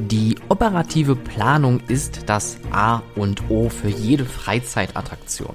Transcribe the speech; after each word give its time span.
Die 0.00 0.36
operative 0.48 1.16
Planung 1.16 1.80
ist 1.88 2.22
das 2.26 2.58
A 2.70 3.02
und 3.16 3.50
O 3.50 3.68
für 3.68 3.88
jede 3.88 4.24
Freizeitattraktion. 4.24 5.54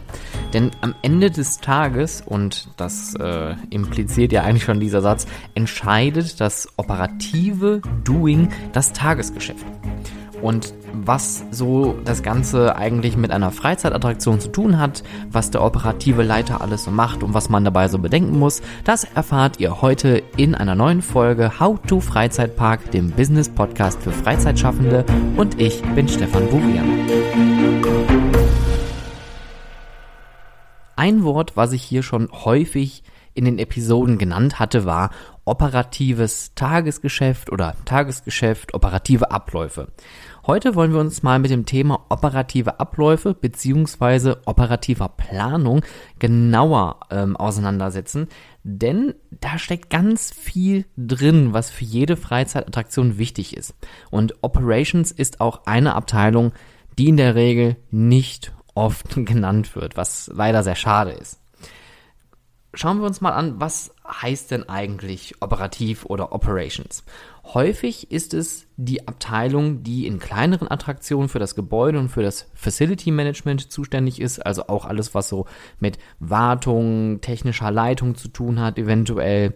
Denn 0.54 0.72
am 0.82 0.94
Ende 1.02 1.32
des 1.32 1.60
Tages, 1.60 2.22
und 2.26 2.68
das 2.78 3.16
äh, 3.16 3.56
impliziert 3.70 4.34
ja 4.34 4.44
eigentlich 4.44 4.64
schon 4.64 4.82
dieser 4.82 5.02
Satz, 5.02 5.26
entscheidet 5.56 6.42
das 6.42 6.68
operative 6.76 7.82
Doing 8.04 8.50
das 8.74 8.92
Tagesgeschäft. 8.92 9.66
Und 10.42 10.74
was 10.94 11.44
so 11.52 11.96
das 12.06 12.24
Ganze 12.24 12.76
eigentlich 12.76 13.18
mit 13.18 13.32
einer 13.32 13.52
Freizeitattraktion 13.52 14.40
zu 14.40 14.50
tun 14.50 14.80
hat, 14.80 15.04
was 15.32 15.52
der 15.52 15.64
operative 15.64 16.24
Leiter 16.24 16.62
alles 16.62 16.84
so 16.84 16.92
macht 16.92 17.24
und 17.24 17.34
was 17.34 17.50
man 17.50 17.66
dabei 17.66 17.88
so 17.88 17.98
bedenken 17.98 18.38
muss, 18.38 18.62
das 18.84 19.04
erfahrt 19.04 19.60
ihr 19.60 19.82
heute 19.82 20.24
in 20.38 20.56
einer 20.56 20.76
neuen 20.76 21.02
Folge 21.02 21.60
How 21.60 21.80
to 21.88 22.00
Freizeitpark, 22.00 22.92
dem 22.92 23.12
Business 23.12 23.50
Podcast 23.50 24.02
für 24.04 24.12
Freizeitschaffende 24.12 25.04
und 25.36 25.60
ich 25.60 25.82
bin 25.96 26.08
Stefan 26.08 26.48
Burian. 26.48 26.88
Ein 30.96 31.24
Wort, 31.24 31.58
was 31.58 31.74
ich 31.74 31.84
hier 31.84 32.04
schon 32.04 32.30
häufig 32.32 33.04
in 33.34 33.46
den 33.46 33.58
Episoden 33.58 34.18
genannt 34.18 34.60
hatte, 34.60 34.86
war 34.86 35.10
operatives 35.46 36.54
Tagesgeschäft 36.56 37.52
oder 37.52 37.76
Tagesgeschäft, 37.86 38.74
operative 38.74 39.32
Abläufe. 39.32 39.88
Heute 40.46 40.76
wollen 40.76 40.92
wir 40.92 41.00
uns 41.00 41.24
mal 41.24 41.40
mit 41.40 41.52
dem 41.52 41.66
Thema 41.66 42.06
operative 42.10 42.82
Abläufe 42.82 43.34
beziehungsweise 43.34 44.42
operativer 44.46 45.08
Planung 45.08 45.86
genauer 46.20 47.00
ähm, 47.12 47.38
auseinandersetzen, 47.38 48.28
denn 48.64 49.14
da 49.32 49.58
steckt 49.58 49.90
ganz 49.90 50.34
viel 50.34 50.84
drin, 50.98 51.54
was 51.54 51.70
für 51.70 51.86
jede 51.86 52.18
Freizeitattraktion 52.18 53.18
wichtig 53.18 53.56
ist. 53.56 53.74
Und 54.12 54.36
Operations 54.42 55.14
ist 55.14 55.40
auch 55.40 55.66
eine 55.66 55.96
Abteilung, 55.96 56.52
die 56.98 57.08
in 57.08 57.16
der 57.16 57.36
Regel 57.36 57.78
nicht 57.90 58.52
oft 58.76 59.16
genannt 59.26 59.78
wird, 59.78 59.96
was 59.96 60.30
leider 60.34 60.62
sehr 60.62 60.76
schade 60.76 61.12
ist. 61.12 61.40
Schauen 62.76 63.00
wir 63.00 63.06
uns 63.06 63.22
mal 63.22 63.34
an, 63.34 63.60
was 63.60 63.94
heißt 64.08 64.50
denn 64.50 64.68
eigentlich 64.68 65.36
operativ 65.42 66.06
oder 66.06 66.34
Operations? 66.34 67.04
Häufig 67.46 68.10
ist 68.10 68.34
es 68.34 68.66
die 68.78 69.08
Abteilung, 69.08 69.84
die 69.84 70.08
in 70.08 70.18
kleineren 70.18 70.72
Attraktionen 70.72 71.30
für 71.30 71.38
das 71.38 71.54
Gebäude 71.54 72.00
und 72.00 72.10
für 72.10 72.24
das 72.24 72.50
Facility 72.56 73.12
Management 73.12 73.72
zuständig 73.72 74.20
ist, 74.20 74.44
also 74.44 74.70
auch 74.70 74.86
alles, 74.86 75.14
was 75.14 75.30
so 75.30 75.46
mit 75.80 76.00
Wartung, 76.20 77.22
technischer 77.22 77.70
Leitung 77.70 78.16
zu 78.16 78.28
tun 78.30 78.60
hat, 78.60 78.80
eventuell 78.80 79.54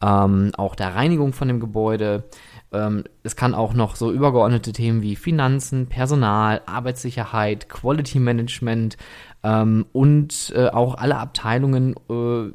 ähm, 0.00 0.52
auch 0.56 0.74
der 0.76 0.94
Reinigung 0.94 1.32
von 1.32 1.48
dem 1.48 1.60
Gebäude. 1.60 2.24
Ähm, 2.72 3.04
es 3.22 3.36
kann 3.36 3.54
auch 3.54 3.74
noch 3.74 3.96
so 3.96 4.12
übergeordnete 4.12 4.72
Themen 4.72 5.02
wie 5.02 5.16
Finanzen, 5.16 5.88
Personal, 5.88 6.62
Arbeitssicherheit, 6.66 7.68
Quality 7.68 8.20
Management 8.20 8.96
ähm, 9.42 9.86
und 9.92 10.52
äh, 10.54 10.68
auch 10.68 10.96
alle 10.96 11.16
Abteilungen 11.16 11.94
äh, 12.08 12.50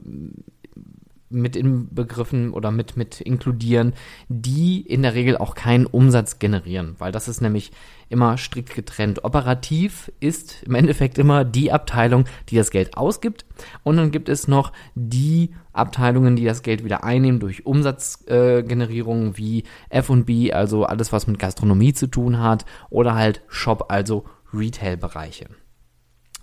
mit 1.30 1.56
inbegriffen 1.56 2.52
oder 2.52 2.72
mit, 2.72 2.98
mit 2.98 3.22
inkludieren, 3.22 3.94
die 4.30 4.82
in 4.82 5.02
der 5.02 5.16
Regel 5.16 5.38
auch 5.38 5.56
keinen 5.56 5.86
Umsatz 5.86 6.40
generieren, 6.40 6.96
weil 7.00 7.12
das 7.12 7.28
ist 7.28 7.42
nämlich 7.42 7.72
immer 8.10 8.38
strikt 8.38 8.76
getrennt. 8.76 9.24
Operativ 9.24 10.12
ist 10.20 10.64
im 10.64 10.76
Endeffekt 10.76 11.18
immer 11.18 11.44
die 11.44 11.72
Abteilung, 11.72 12.26
die 12.50 12.56
das 12.56 12.70
Geld 12.70 12.96
ausgibt 12.96 13.46
und 13.84 13.98
dann 13.98 14.12
gibt 14.12 14.30
es 14.30 14.48
noch 14.48 14.72
die 14.94 15.54
Abteilungen, 15.74 16.36
die 16.36 16.46
das 16.46 16.62
Geld 16.62 16.86
wieder 16.86 17.04
einnehmen 17.04 17.40
durch 17.40 17.66
Umsatzgenerierung 17.66 19.34
äh, 19.34 19.38
wie 19.38 19.64
F&B, 19.90 20.54
also 20.54 20.86
alles 20.86 21.12
was 21.12 21.28
mit 21.28 21.40
Gastronomie 21.40 21.94
zu 21.94 22.08
tun 22.08 22.40
hat 22.40 22.66
oder 22.90 23.16
halt 23.16 23.42
Shop, 23.48 23.86
also 23.90 24.26
Retail-Bereiche. 24.54 25.48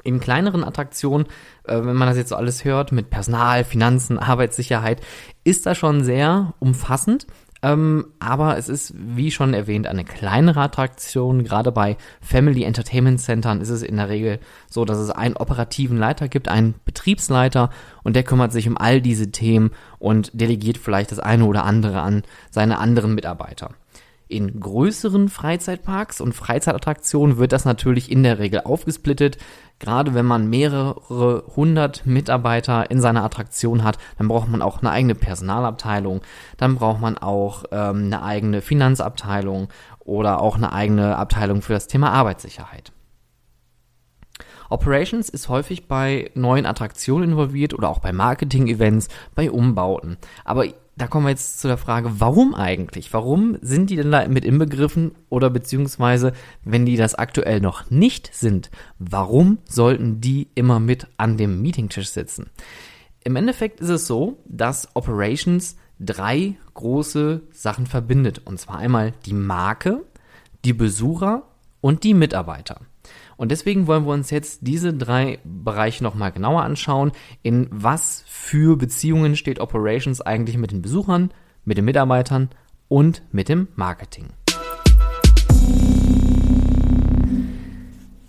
In 0.02 0.20
kleineren 0.20 0.64
Attraktionen, 0.64 1.26
äh, 1.64 1.76
wenn 1.76 1.96
man 1.96 2.08
das 2.08 2.16
jetzt 2.16 2.30
so 2.30 2.36
alles 2.36 2.64
hört, 2.64 2.92
mit 2.92 3.10
Personal, 3.10 3.64
Finanzen, 3.64 4.18
Arbeitssicherheit, 4.18 5.00
ist 5.44 5.66
das 5.66 5.78
schon 5.78 6.04
sehr 6.04 6.54
umfassend. 6.58 7.26
Ähm, 7.64 8.06
aber 8.18 8.58
es 8.58 8.68
ist, 8.68 8.92
wie 8.96 9.30
schon 9.30 9.54
erwähnt, 9.54 9.86
eine 9.86 10.04
kleinere 10.04 10.60
Attraktion. 10.60 11.44
Gerade 11.44 11.70
bei 11.70 11.96
Family 12.20 12.64
Entertainment 12.64 13.20
Centern 13.20 13.60
ist 13.60 13.68
es 13.68 13.84
in 13.84 13.96
der 13.96 14.08
Regel 14.08 14.40
so, 14.68 14.84
dass 14.84 14.98
es 14.98 15.10
einen 15.10 15.36
operativen 15.36 15.96
Leiter 15.96 16.26
gibt, 16.28 16.48
einen 16.48 16.74
Betriebsleiter, 16.84 17.70
und 18.02 18.16
der 18.16 18.24
kümmert 18.24 18.52
sich 18.52 18.68
um 18.68 18.76
all 18.76 19.00
diese 19.00 19.30
Themen 19.30 19.70
und 20.00 20.30
delegiert 20.34 20.76
vielleicht 20.76 21.12
das 21.12 21.20
eine 21.20 21.44
oder 21.44 21.64
andere 21.64 22.00
an 22.02 22.24
seine 22.50 22.78
anderen 22.78 23.14
Mitarbeiter. 23.14 23.70
In 24.32 24.60
größeren 24.60 25.28
Freizeitparks 25.28 26.22
und 26.22 26.32
Freizeitattraktionen 26.32 27.36
wird 27.36 27.52
das 27.52 27.66
natürlich 27.66 28.10
in 28.10 28.22
der 28.22 28.38
Regel 28.38 28.62
aufgesplittet. 28.64 29.36
Gerade 29.78 30.14
wenn 30.14 30.24
man 30.24 30.48
mehrere 30.48 31.44
hundert 31.54 32.06
Mitarbeiter 32.06 32.90
in 32.90 32.98
seiner 32.98 33.24
Attraktion 33.24 33.84
hat, 33.84 33.98
dann 34.16 34.28
braucht 34.28 34.48
man 34.48 34.62
auch 34.62 34.80
eine 34.80 34.90
eigene 34.90 35.14
Personalabteilung, 35.14 36.22
dann 36.56 36.76
braucht 36.76 37.02
man 37.02 37.18
auch 37.18 37.64
ähm, 37.72 38.06
eine 38.06 38.22
eigene 38.22 38.62
Finanzabteilung 38.62 39.68
oder 39.98 40.40
auch 40.40 40.56
eine 40.56 40.72
eigene 40.72 41.18
Abteilung 41.18 41.60
für 41.60 41.74
das 41.74 41.86
Thema 41.86 42.10
Arbeitssicherheit. 42.12 42.90
Operations 44.70 45.28
ist 45.28 45.50
häufig 45.50 45.88
bei 45.88 46.30
neuen 46.34 46.64
Attraktionen 46.64 47.32
involviert 47.32 47.74
oder 47.74 47.90
auch 47.90 47.98
bei 47.98 48.14
Marketing-Events, 48.14 49.08
bei 49.34 49.50
Umbauten. 49.50 50.16
Aber 50.46 50.64
da 50.96 51.06
kommen 51.06 51.26
wir 51.26 51.30
jetzt 51.30 51.60
zu 51.60 51.68
der 51.68 51.78
Frage, 51.78 52.20
warum 52.20 52.54
eigentlich? 52.54 53.12
Warum 53.12 53.56
sind 53.62 53.88
die 53.88 53.96
denn 53.96 54.10
da 54.10 54.28
mit 54.28 54.44
inbegriffen 54.44 55.12
oder 55.30 55.48
beziehungsweise, 55.48 56.32
wenn 56.64 56.84
die 56.84 56.96
das 56.96 57.14
aktuell 57.14 57.60
noch 57.60 57.90
nicht 57.90 58.34
sind, 58.34 58.70
warum 58.98 59.58
sollten 59.64 60.20
die 60.20 60.48
immer 60.54 60.80
mit 60.80 61.06
an 61.16 61.38
dem 61.38 61.62
Meetingtisch 61.62 62.10
sitzen? 62.10 62.50
Im 63.24 63.36
Endeffekt 63.36 63.80
ist 63.80 63.88
es 63.88 64.06
so, 64.06 64.38
dass 64.44 64.94
Operations 64.94 65.76
drei 65.98 66.56
große 66.74 67.42
Sachen 67.52 67.86
verbindet. 67.86 68.42
Und 68.44 68.58
zwar 68.58 68.78
einmal 68.78 69.12
die 69.24 69.34
Marke, 69.34 70.04
die 70.64 70.72
Besucher 70.72 71.44
und 71.80 72.04
die 72.04 72.14
Mitarbeiter. 72.14 72.80
Und 73.42 73.50
deswegen 73.50 73.88
wollen 73.88 74.06
wir 74.06 74.12
uns 74.12 74.30
jetzt 74.30 74.60
diese 74.62 74.94
drei 74.94 75.40
Bereiche 75.42 76.04
nochmal 76.04 76.30
genauer 76.30 76.62
anschauen. 76.62 77.10
In 77.42 77.66
was 77.72 78.22
für 78.28 78.76
Beziehungen 78.76 79.34
steht 79.34 79.58
Operations 79.58 80.20
eigentlich 80.20 80.56
mit 80.58 80.70
den 80.70 80.80
Besuchern, 80.80 81.32
mit 81.64 81.76
den 81.76 81.84
Mitarbeitern 81.84 82.50
und 82.86 83.22
mit 83.32 83.48
dem 83.48 83.66
Marketing. 83.74 84.26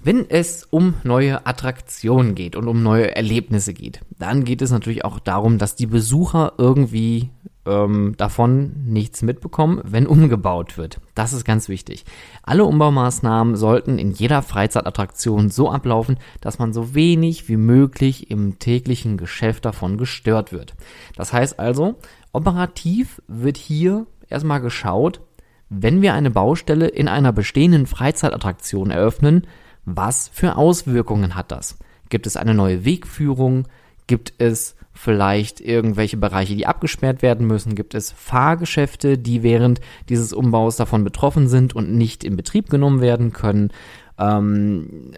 Wenn 0.04 0.28
es 0.32 0.64
um 0.64 0.96
neue 1.04 1.46
Attraktionen 1.46 2.34
geht 2.34 2.56
und 2.56 2.68
um 2.68 2.82
neue 2.82 3.16
Erlebnisse 3.16 3.76
geht, 3.76 4.00
dann 4.18 4.44
geht 4.44 4.64
es 4.64 4.72
natürlich 4.72 5.06
auch 5.06 5.20
darum, 5.20 5.60
dass 5.60 5.76
die 5.76 5.86
Besucher 5.86 6.54
irgendwie 6.58 7.30
ähm, 7.66 8.16
davon 8.18 8.74
nichts 8.86 9.22
mitbekommen, 9.22 9.82
wenn 9.84 10.08
umgebaut 10.08 10.78
wird. 10.78 11.00
Das 11.16 11.34
ist 11.34 11.46
ganz 11.46 11.70
wichtig. 11.70 12.06
Alle 12.42 12.66
Umbaumaßnahmen 12.66 13.56
sollten 13.56 13.98
in 13.98 14.12
jeder 14.12 14.42
Freizeitattraktion 14.42 15.50
so 15.50 15.72
ablaufen, 15.72 16.18
dass 16.42 16.60
man 16.60 16.74
so 16.74 16.94
wenig 16.94 17.48
wie 17.48 17.58
möglich 17.58 18.30
im 18.30 18.60
täglichen 18.60 19.18
Geschäft 19.18 19.66
davon 19.66 19.98
gestört 19.98 20.52
wird. 20.52 20.76
Das 21.16 21.32
heißt 21.32 21.60
also, 21.60 21.96
operativ 22.32 23.22
wird 23.28 23.58
hier 23.58 24.08
erstmal 24.30 24.62
geschaut, 24.62 25.22
wenn 25.70 26.02
wir 26.02 26.14
eine 26.14 26.30
Baustelle 26.30 26.88
in 26.88 27.08
einer 27.08 27.32
bestehenden 27.32 27.88
Freizeitattraktion 27.88 28.92
eröffnen, 28.92 29.48
was 29.86 30.30
für 30.32 30.56
Auswirkungen 30.56 31.36
hat 31.36 31.52
das? 31.52 31.78
Gibt 32.10 32.28
es 32.28 32.38
eine 32.38 32.54
neue 32.54 32.86
Wegführung? 32.86 33.68
Gibt 34.08 34.34
es 34.38 34.76
vielleicht 34.94 35.60
irgendwelche 35.60 36.18
Bereiche, 36.18 36.56
die 36.56 36.68
abgesperrt 36.68 37.22
werden 37.22 37.48
müssen? 37.48 37.76
Gibt 37.76 37.96
es 37.96 38.12
Fahrgeschäfte, 38.12 39.18
die 39.18 39.44
während 39.44 39.82
dieses 40.10 40.34
Umbaus 40.34 40.78
davon 40.78 41.04
betroffen 41.04 41.48
sind 41.48 41.76
und 41.76 41.94
nicht 41.94 42.24
in 42.24 42.36
Betrieb 42.36 42.70
genommen 42.70 43.02
werden 43.02 43.34
können? 43.34 43.72
Ähm, 44.18 45.12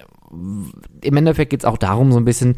Im 1.01 1.17
Endeffekt 1.17 1.51
geht 1.51 1.61
es 1.61 1.65
auch 1.65 1.77
darum, 1.77 2.11
so 2.11 2.17
ein 2.17 2.25
bisschen 2.25 2.55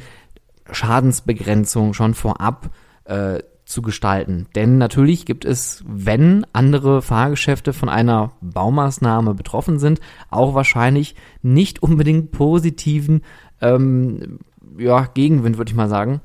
Schadensbegrenzung 0.71 1.93
schon 1.93 2.13
vorab 2.13 2.69
äh, 3.05 3.39
zu 3.65 3.81
gestalten. 3.81 4.47
Denn 4.55 4.77
natürlich 4.77 5.25
gibt 5.25 5.43
es, 5.43 5.83
wenn 5.85 6.45
andere 6.53 7.01
Fahrgeschäfte 7.01 7.73
von 7.73 7.89
einer 7.89 8.31
Baumaßnahme 8.41 9.33
betroffen 9.33 9.77
sind, 9.77 9.99
auch 10.29 10.53
wahrscheinlich 10.53 11.15
nicht 11.41 11.83
unbedingt 11.83 12.31
positiven 12.31 13.23
ähm, 13.61 14.39
ja, 14.77 15.05
Gegenwind, 15.13 15.57
würde 15.57 15.69
ich 15.69 15.75
mal 15.75 15.89
sagen. 15.89 16.21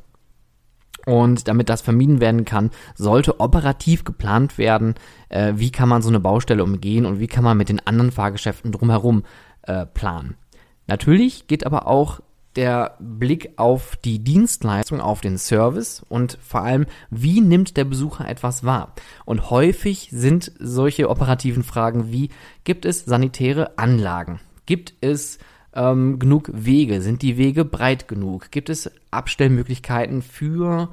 Und 1.06 1.48
damit 1.48 1.68
das 1.68 1.82
vermieden 1.82 2.20
werden 2.20 2.44
kann, 2.44 2.70
sollte 2.94 3.40
operativ 3.40 4.04
geplant 4.04 4.56
werden, 4.56 4.94
äh, 5.28 5.54
wie 5.56 5.72
kann 5.72 5.88
man 5.88 6.02
so 6.02 6.08
eine 6.08 6.20
Baustelle 6.20 6.62
umgehen 6.62 7.06
und 7.06 7.18
wie 7.18 7.26
kann 7.26 7.44
man 7.44 7.56
mit 7.56 7.68
den 7.68 7.84
anderen 7.86 8.12
Fahrgeschäften 8.12 8.70
drumherum 8.70 9.24
äh, 9.62 9.86
planen. 9.86 10.36
Natürlich 10.86 11.46
geht 11.46 11.66
aber 11.66 11.86
auch 11.86 12.20
der 12.56 12.96
Blick 13.00 13.52
auf 13.56 13.96
die 13.96 14.18
Dienstleistung, 14.18 15.00
auf 15.00 15.20
den 15.20 15.38
Service 15.38 16.04
und 16.08 16.38
vor 16.42 16.62
allem, 16.62 16.86
wie 17.10 17.40
nimmt 17.40 17.76
der 17.76 17.84
Besucher 17.84 18.28
etwas 18.28 18.62
wahr? 18.64 18.94
Und 19.24 19.50
häufig 19.50 20.08
sind 20.12 20.52
solche 20.58 21.08
operativen 21.08 21.62
Fragen 21.62 22.12
wie, 22.12 22.28
gibt 22.64 22.84
es 22.84 23.04
sanitäre 23.04 23.78
Anlagen? 23.78 24.40
Gibt 24.66 24.94
es 25.00 25.38
ähm, 25.74 26.18
genug 26.18 26.50
Wege? 26.52 27.00
Sind 27.00 27.22
die 27.22 27.36
Wege 27.36 27.64
breit 27.64 28.08
genug? 28.08 28.50
Gibt 28.50 28.68
es 28.68 28.90
Abstellmöglichkeiten 29.10 30.22
für 30.22 30.90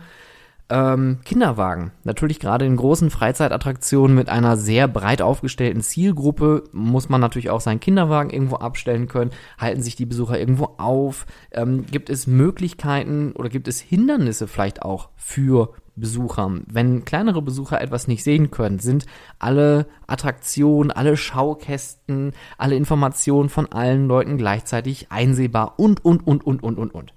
ähm, 0.69 1.19
Kinderwagen. 1.25 1.91
Natürlich 2.03 2.39
gerade 2.39 2.65
in 2.65 2.75
großen 2.75 3.09
Freizeitattraktionen 3.09 4.15
mit 4.15 4.29
einer 4.29 4.55
sehr 4.55 4.87
breit 4.87 5.21
aufgestellten 5.21 5.81
Zielgruppe 5.81 6.63
muss 6.71 7.09
man 7.09 7.21
natürlich 7.21 7.49
auch 7.49 7.61
seinen 7.61 7.79
Kinderwagen 7.79 8.29
irgendwo 8.29 8.57
abstellen 8.57 9.07
können. 9.07 9.31
Halten 9.57 9.81
sich 9.81 9.95
die 9.95 10.05
Besucher 10.05 10.39
irgendwo 10.39 10.75
auf? 10.77 11.25
Ähm, 11.51 11.85
gibt 11.87 12.09
es 12.09 12.27
Möglichkeiten 12.27 13.31
oder 13.31 13.49
gibt 13.49 13.67
es 13.67 13.79
Hindernisse 13.79 14.47
vielleicht 14.47 14.83
auch 14.83 15.09
für 15.15 15.73
Besucher? 15.99 16.51
Wenn 16.67 17.05
kleinere 17.05 17.41
Besucher 17.41 17.81
etwas 17.81 18.07
nicht 18.07 18.23
sehen 18.23 18.51
können, 18.51 18.79
sind 18.79 19.05
alle 19.37 19.87
Attraktionen, 20.07 20.91
alle 20.91 21.17
Schaukästen, 21.17 22.33
alle 22.57 22.75
Informationen 22.75 23.49
von 23.49 23.71
allen 23.71 24.07
Leuten 24.07 24.37
gleichzeitig 24.37 25.11
einsehbar 25.11 25.75
und, 25.77 26.03
und, 26.03 26.25
und, 26.25 26.45
und, 26.45 26.63
und, 26.63 26.77
und, 26.77 26.93
und. 26.93 27.13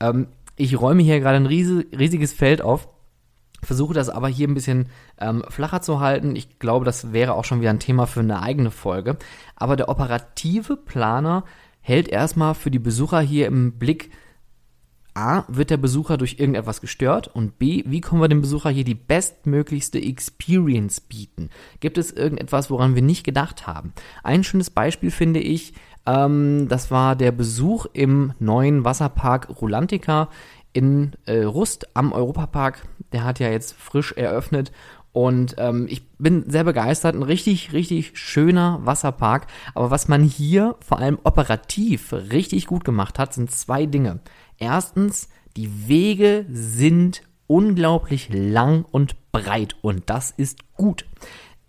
Ähm, 0.00 0.28
ich 0.56 0.80
räume 0.80 1.02
hier 1.02 1.20
gerade 1.20 1.36
ein 1.36 1.46
riesiges 1.46 2.32
Feld 2.32 2.62
auf 2.62 2.88
versuche 3.64 3.94
das 3.94 4.08
aber 4.08 4.28
hier 4.28 4.48
ein 4.48 4.54
bisschen 4.54 4.86
ähm, 5.18 5.42
flacher 5.48 5.80
zu 5.80 6.00
halten. 6.00 6.36
Ich 6.36 6.58
glaube, 6.58 6.84
das 6.84 7.12
wäre 7.12 7.34
auch 7.34 7.44
schon 7.44 7.60
wieder 7.60 7.70
ein 7.70 7.80
Thema 7.80 8.06
für 8.06 8.20
eine 8.20 8.42
eigene 8.42 8.70
Folge. 8.70 9.16
Aber 9.56 9.76
der 9.76 9.88
operative 9.88 10.76
Planer 10.76 11.44
hält 11.80 12.08
erstmal 12.08 12.54
für 12.54 12.70
die 12.70 12.78
Besucher 12.78 13.20
hier 13.20 13.46
im 13.46 13.78
Blick, 13.78 14.10
A, 15.14 15.44
wird 15.48 15.70
der 15.70 15.76
Besucher 15.76 16.16
durch 16.16 16.40
irgendetwas 16.40 16.80
gestört 16.80 17.28
und 17.28 17.58
B, 17.58 17.84
wie 17.86 18.00
können 18.00 18.20
wir 18.20 18.28
dem 18.28 18.40
Besucher 18.40 18.70
hier 18.70 18.84
die 18.84 18.96
bestmöglichste 18.96 20.00
Experience 20.00 21.00
bieten? 21.00 21.50
Gibt 21.80 21.98
es 21.98 22.10
irgendetwas, 22.10 22.68
woran 22.70 22.96
wir 22.96 23.02
nicht 23.02 23.24
gedacht 23.24 23.66
haben? 23.66 23.92
Ein 24.24 24.42
schönes 24.42 24.70
Beispiel 24.70 25.12
finde 25.12 25.40
ich, 25.40 25.72
ähm, 26.04 26.66
das 26.68 26.90
war 26.90 27.16
der 27.16 27.32
Besuch 27.32 27.86
im 27.92 28.32
neuen 28.40 28.84
Wasserpark 28.84 29.60
Rulantica 29.60 30.28
in 30.72 31.12
äh, 31.26 31.42
Rust 31.42 31.96
am 31.96 32.12
Europapark. 32.12 32.86
Der 33.12 33.24
hat 33.24 33.38
ja 33.38 33.48
jetzt 33.48 33.74
frisch 33.74 34.12
eröffnet 34.12 34.72
und 35.14 35.54
ähm, 35.58 35.86
ich 35.88 36.02
bin 36.18 36.50
sehr 36.50 36.64
begeistert. 36.64 37.14
Ein 37.14 37.22
richtig, 37.22 37.72
richtig 37.72 38.18
schöner 38.18 38.80
Wasserpark. 38.82 39.46
Aber 39.72 39.92
was 39.92 40.08
man 40.08 40.24
hier 40.24 40.74
vor 40.80 40.98
allem 40.98 41.20
operativ 41.22 42.12
richtig 42.12 42.66
gut 42.66 42.84
gemacht 42.84 43.20
hat, 43.20 43.32
sind 43.32 43.52
zwei 43.52 43.86
Dinge. 43.86 44.18
Erstens, 44.58 45.28
die 45.56 45.88
Wege 45.88 46.46
sind 46.50 47.22
unglaublich 47.46 48.28
lang 48.32 48.84
und 48.90 49.16
breit 49.32 49.76
und 49.82 50.04
das 50.06 50.30
ist 50.30 50.58
gut. 50.74 51.04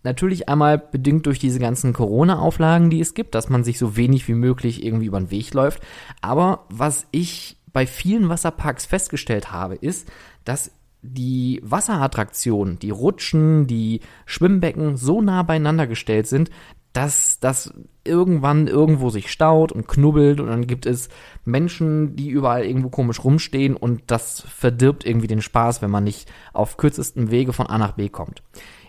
Natürlich 0.04 0.48
einmal 0.50 0.78
bedingt 0.78 1.26
durch 1.26 1.40
diese 1.40 1.60
ganzen 1.60 1.92
Corona-Auflagen, 1.92 2.92
die 2.92 3.02
es 3.02 3.16
gibt, 3.16 3.34
dass 3.34 3.50
man 3.50 3.64
sich 3.64 3.80
so 3.80 3.98
wenig 3.98 4.28
wie 4.28 4.36
möglich 4.36 4.84
irgendwie 4.84 5.08
über 5.08 5.20
den 5.20 5.32
Weg 5.32 5.54
läuft. 5.54 5.82
Aber 6.22 6.66
was 6.70 7.08
ich 7.12 7.58
bei 7.74 7.88
vielen 7.88 8.30
Wasserparks 8.30 8.86
festgestellt 8.86 9.52
habe, 9.52 9.76
ist, 9.76 10.08
dass 10.44 10.72
die 11.02 11.60
Wasserattraktionen, 11.64 12.80
die 12.80 12.90
Rutschen, 12.90 13.68
die 13.68 14.02
Schwimmbecken 14.26 14.96
so 14.96 15.22
nah 15.22 15.44
beieinander 15.44 15.88
gestellt 15.88 16.28
sind, 16.28 16.50
dass 16.95 17.39
das 17.42 17.74
irgendwann 18.06 18.68
irgendwo 18.68 19.09
sich 19.09 19.30
staut 19.30 19.74
und 19.74 19.86
knubbelt 19.86 20.39
und 20.39 20.47
dann 20.47 20.65
gibt 20.65 20.86
es 20.86 21.09
Menschen, 21.44 22.15
die 22.15 22.30
überall 22.30 22.63
irgendwo 22.63 22.89
komisch 22.89 23.21
rumstehen 23.21 23.75
und 23.75 24.03
das 24.07 24.42
verdirbt 24.42 25.06
irgendwie 25.06 25.27
den 25.27 25.42
Spaß, 25.42 25.81
wenn 25.81 25.92
man 25.92 26.06
nicht 26.06 26.31
auf 26.53 26.77
kürzestem 26.77 27.31
Wege 27.31 27.51
von 27.51 27.68
A 27.68 27.77
nach 27.77 27.94
B 27.94 28.07
kommt. 28.07 28.44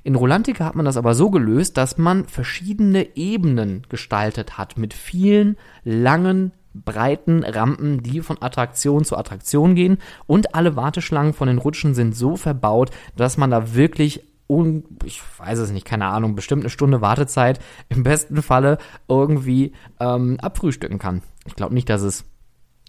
In 0.05 0.15
Rolantica 0.15 0.65
hat 0.65 0.77
man 0.77 0.85
das 0.85 0.97
aber 0.97 1.15
so 1.15 1.31
gelöst, 1.31 1.77
dass 1.77 1.99
man 1.99 2.27
verschiedene 2.27 3.17
Ebenen 3.17 3.83
gestaltet 3.89 4.57
hat 4.57 4.79
mit 4.79 4.95
vielen 4.95 5.57
langen 5.83 6.53
breiten 6.75 7.43
Rampen, 7.43 8.05
die 8.05 8.21
von 8.21 8.41
Attraktion 8.41 9.05
zu 9.05 9.17
Attraktion 9.17 9.75
gehen 9.75 9.99
und 10.29 10.55
alle 10.55 10.77
Warteschlangen 10.77 11.33
von 11.33 11.49
den 11.49 11.59
Rutschen 11.59 11.95
sind 11.95 12.15
so 12.15 12.37
verbaut, 12.37 12.93
dass 13.17 13.37
man 13.37 13.51
da 13.51 13.75
wirklich 13.75 14.23
un, 14.49 14.85
ich 15.05 15.23
weiß 15.39 15.59
es 15.59 15.71
nicht, 15.71 15.87
keine 15.87 16.07
Ahnung, 16.07 16.35
bestimmt 16.35 16.63
eine 16.63 16.71
Stunde 16.71 17.01
Wartezeit 17.01 17.59
im 17.89 18.03
besten 18.03 18.43
Falle 18.43 18.79
irgendwie 19.09 19.73
ähm, 20.01 20.39
abfrühstücken 20.41 20.99
kann. 20.99 21.23
Ich 21.47 21.57
glaube 21.57 21.75
nicht, 21.75 21.89
dass 21.89 22.03
es 22.03 22.25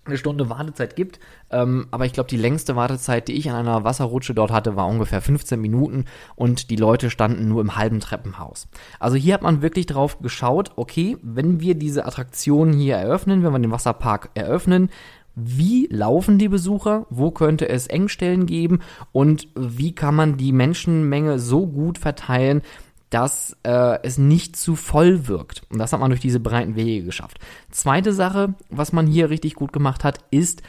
eine 0.07 0.18
Stunde 0.18 0.50
Wartezeit 0.50 0.95
gibt. 0.95 1.19
Ähm, 1.50 1.88
aber 1.92 2.06
ich 2.06 2.13
glaube, 2.13 2.30
die 2.30 2.38
längste 2.38 2.75
Wartezeit, 2.75 3.27
die 3.27 3.33
ich 3.33 3.50
an 3.50 3.56
einer 3.56 3.83
Wasserrutsche 3.83 4.33
dort 4.33 4.51
hatte, 4.51 4.75
war 4.75 4.88
ungefähr 4.88 5.21
15 5.21 5.59
Minuten 5.59 6.06
und 6.36 6.69
die 6.69 6.75
Leute 6.75 7.09
standen 7.09 7.48
nur 7.48 7.62
im 7.62 7.75
halben 7.75 8.00
Treppenhaus. 8.00 8.68
Also 9.00 9.15
hier 9.15 9.33
hat 9.33 9.42
man 9.42 9.62
wirklich 9.62 9.86
drauf 9.86 10.19
geschaut, 10.19 10.71
okay, 10.75 11.18
wenn 11.21 11.59
wir 11.59 11.75
diese 11.75 12.06
Attraktion 12.06 12.74
hier 12.74 12.95
eröffnen, 12.95 13.44
wenn 13.44 13.51
wir 13.51 13.59
den 13.59 13.71
Wasserpark 13.71 14.30
eröffnen, 14.33 14.89
wie 15.39 15.87
laufen 15.91 16.39
die 16.39 16.49
Besucher, 16.49 17.05
wo 17.11 17.29
könnte 17.29 17.69
es 17.69 17.85
Engstellen 17.85 18.47
geben 18.47 18.79
und 19.11 19.47
wie 19.55 19.93
kann 19.93 20.15
man 20.15 20.35
die 20.37 20.51
Menschenmenge 20.51 21.37
so 21.37 21.67
gut 21.67 21.99
verteilen, 21.99 22.63
dass 23.11 23.55
äh, 23.61 23.99
es 24.01 24.17
nicht 24.17 24.55
zu 24.55 24.75
voll 24.75 25.27
wirkt. 25.27 25.61
Und 25.69 25.77
das 25.77 25.93
hat 25.93 25.99
man 25.99 26.09
durch 26.09 26.21
diese 26.21 26.39
breiten 26.39 26.75
Wege 26.75 27.05
geschafft. 27.05 27.37
Zweite 27.69 28.13
Sache, 28.13 28.55
was 28.71 28.93
man 28.93 29.05
hier 29.05 29.29
richtig 29.29 29.53
gut 29.53 29.71
gemacht 29.71 30.03
hat, 30.03 30.19
ist, 30.31 30.63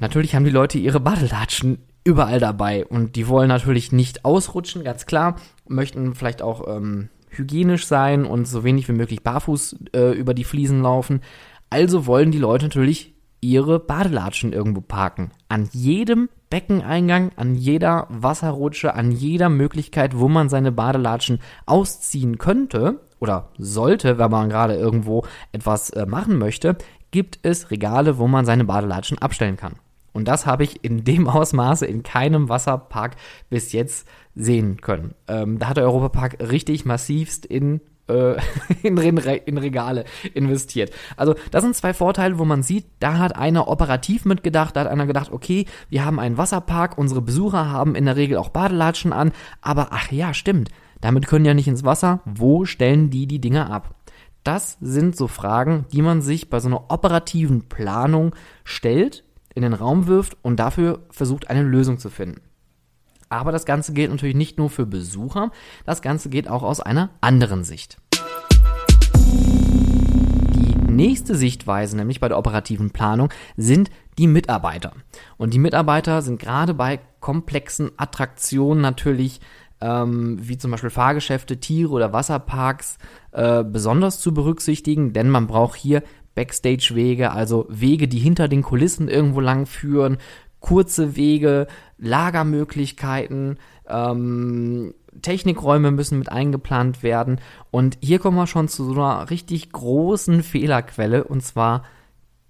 natürlich 0.00 0.34
haben 0.34 0.44
die 0.44 0.50
Leute 0.50 0.78
ihre 0.78 0.98
Badelatschen 0.98 1.78
überall 2.04 2.40
dabei 2.40 2.86
und 2.86 3.14
die 3.14 3.28
wollen 3.28 3.48
natürlich 3.48 3.92
nicht 3.92 4.24
ausrutschen, 4.24 4.84
ganz 4.84 5.04
klar, 5.04 5.36
möchten 5.68 6.14
vielleicht 6.14 6.40
auch 6.40 6.66
ähm, 6.66 7.10
hygienisch 7.28 7.86
sein 7.86 8.24
und 8.24 8.46
so 8.46 8.64
wenig 8.64 8.88
wie 8.88 8.92
möglich 8.92 9.22
barfuß 9.22 9.76
äh, 9.94 10.12
über 10.12 10.34
die 10.34 10.44
Fliesen 10.44 10.82
laufen. 10.82 11.20
Also 11.72 12.06
wollen 12.06 12.32
die 12.32 12.38
Leute 12.38 12.66
natürlich 12.66 13.14
ihre 13.40 13.80
Badelatschen 13.80 14.52
irgendwo 14.52 14.82
parken. 14.82 15.30
An 15.48 15.70
jedem 15.72 16.28
Beckeneingang, 16.50 17.30
an 17.36 17.54
jeder 17.54 18.06
Wasserrutsche, 18.10 18.94
an 18.94 19.10
jeder 19.10 19.48
Möglichkeit, 19.48 20.18
wo 20.18 20.28
man 20.28 20.50
seine 20.50 20.70
Badelatschen 20.70 21.38
ausziehen 21.64 22.36
könnte 22.36 23.00
oder 23.20 23.48
sollte, 23.56 24.18
wenn 24.18 24.30
man 24.30 24.50
gerade 24.50 24.74
irgendwo 24.74 25.24
etwas 25.52 25.88
äh, 25.88 26.04
machen 26.04 26.36
möchte, 26.36 26.76
gibt 27.10 27.38
es 27.42 27.70
Regale, 27.70 28.18
wo 28.18 28.28
man 28.28 28.44
seine 28.44 28.66
Badelatschen 28.66 29.16
abstellen 29.16 29.56
kann. 29.56 29.76
Und 30.12 30.28
das 30.28 30.44
habe 30.44 30.64
ich 30.64 30.84
in 30.84 31.04
dem 31.04 31.26
Ausmaße 31.26 31.86
in 31.86 32.02
keinem 32.02 32.50
Wasserpark 32.50 33.16
bis 33.48 33.72
jetzt 33.72 34.06
sehen 34.34 34.82
können. 34.82 35.14
Ähm, 35.26 35.58
da 35.58 35.68
hat 35.70 35.78
der 35.78 35.84
Europapark 35.84 36.36
richtig 36.38 36.84
massivst 36.84 37.46
in 37.46 37.80
äh, 38.12 38.36
in, 38.82 38.96
in, 38.96 39.58
Regale 39.58 40.04
investiert. 40.34 40.92
Also 41.16 41.34
das 41.50 41.62
sind 41.62 41.76
zwei 41.76 41.94
Vorteile, 41.94 42.38
wo 42.38 42.44
man 42.44 42.62
sieht, 42.62 42.86
da 43.00 43.18
hat 43.18 43.36
einer 43.36 43.68
operativ 43.68 44.24
mitgedacht, 44.24 44.76
da 44.76 44.80
hat 44.80 44.88
einer 44.88 45.06
gedacht, 45.06 45.32
okay, 45.32 45.66
wir 45.88 46.04
haben 46.04 46.18
einen 46.18 46.38
Wasserpark, 46.38 46.98
unsere 46.98 47.22
Besucher 47.22 47.70
haben 47.70 47.94
in 47.94 48.04
der 48.04 48.16
Regel 48.16 48.36
auch 48.36 48.50
Badelatschen 48.50 49.12
an, 49.12 49.32
aber 49.60 49.88
ach 49.90 50.10
ja, 50.12 50.34
stimmt, 50.34 50.70
damit 51.00 51.26
können 51.26 51.44
ja 51.44 51.54
nicht 51.54 51.68
ins 51.68 51.84
Wasser, 51.84 52.20
wo 52.24 52.64
stellen 52.64 53.10
die 53.10 53.26
die 53.26 53.40
Dinge 53.40 53.70
ab? 53.70 53.94
Das 54.44 54.76
sind 54.80 55.16
so 55.16 55.28
Fragen, 55.28 55.86
die 55.92 56.02
man 56.02 56.20
sich 56.20 56.50
bei 56.50 56.58
so 56.58 56.68
einer 56.68 56.90
operativen 56.90 57.68
Planung 57.68 58.34
stellt, 58.64 59.24
in 59.54 59.62
den 59.62 59.74
Raum 59.74 60.06
wirft 60.06 60.36
und 60.42 60.56
dafür 60.58 61.00
versucht, 61.10 61.50
eine 61.50 61.62
Lösung 61.62 61.98
zu 61.98 62.10
finden. 62.10 62.40
Aber 63.28 63.52
das 63.52 63.64
Ganze 63.64 63.92
gilt 63.92 64.10
natürlich 64.10 64.36
nicht 64.36 64.58
nur 64.58 64.68
für 64.68 64.84
Besucher, 64.84 65.52
das 65.86 66.02
Ganze 66.02 66.28
geht 66.28 66.48
auch 66.48 66.62
aus 66.62 66.80
einer 66.80 67.10
anderen 67.20 67.64
Sicht. 67.64 67.98
Die 70.92 70.96
nächste 70.96 71.34
Sichtweise, 71.36 71.96
nämlich 71.96 72.20
bei 72.20 72.28
der 72.28 72.36
operativen 72.36 72.90
Planung, 72.90 73.30
sind 73.56 73.88
die 74.18 74.26
Mitarbeiter. 74.26 74.92
Und 75.38 75.54
die 75.54 75.58
Mitarbeiter 75.58 76.20
sind 76.20 76.38
gerade 76.38 76.74
bei 76.74 77.00
komplexen 77.18 77.92
Attraktionen 77.96 78.82
natürlich 78.82 79.40
ähm, 79.80 80.36
wie 80.42 80.58
zum 80.58 80.70
Beispiel 80.70 80.90
Fahrgeschäfte, 80.90 81.56
Tiere 81.56 81.92
oder 81.92 82.12
Wasserparks 82.12 82.98
äh, 83.30 83.64
besonders 83.64 84.20
zu 84.20 84.34
berücksichtigen, 84.34 85.14
denn 85.14 85.30
man 85.30 85.46
braucht 85.46 85.76
hier 85.76 86.02
Backstage-Wege, 86.34 87.32
also 87.32 87.64
Wege, 87.70 88.06
die 88.06 88.18
hinter 88.18 88.48
den 88.48 88.60
Kulissen 88.60 89.08
irgendwo 89.08 89.40
lang 89.40 89.64
führen, 89.64 90.18
kurze 90.60 91.16
Wege, 91.16 91.68
Lagermöglichkeiten, 91.96 93.58
ähm, 93.88 94.92
Technikräume 95.20 95.90
müssen 95.90 96.18
mit 96.18 96.30
eingeplant 96.30 97.02
werden. 97.02 97.40
Und 97.70 97.98
hier 98.00 98.18
kommen 98.18 98.36
wir 98.36 98.46
schon 98.46 98.68
zu 98.68 98.84
so 98.84 98.92
einer 98.92 99.30
richtig 99.30 99.72
großen 99.72 100.42
Fehlerquelle, 100.42 101.24
und 101.24 101.42
zwar 101.42 101.82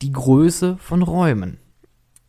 die 0.02 0.12
Größe 0.12 0.76
von 0.78 1.02
Räumen. 1.02 1.58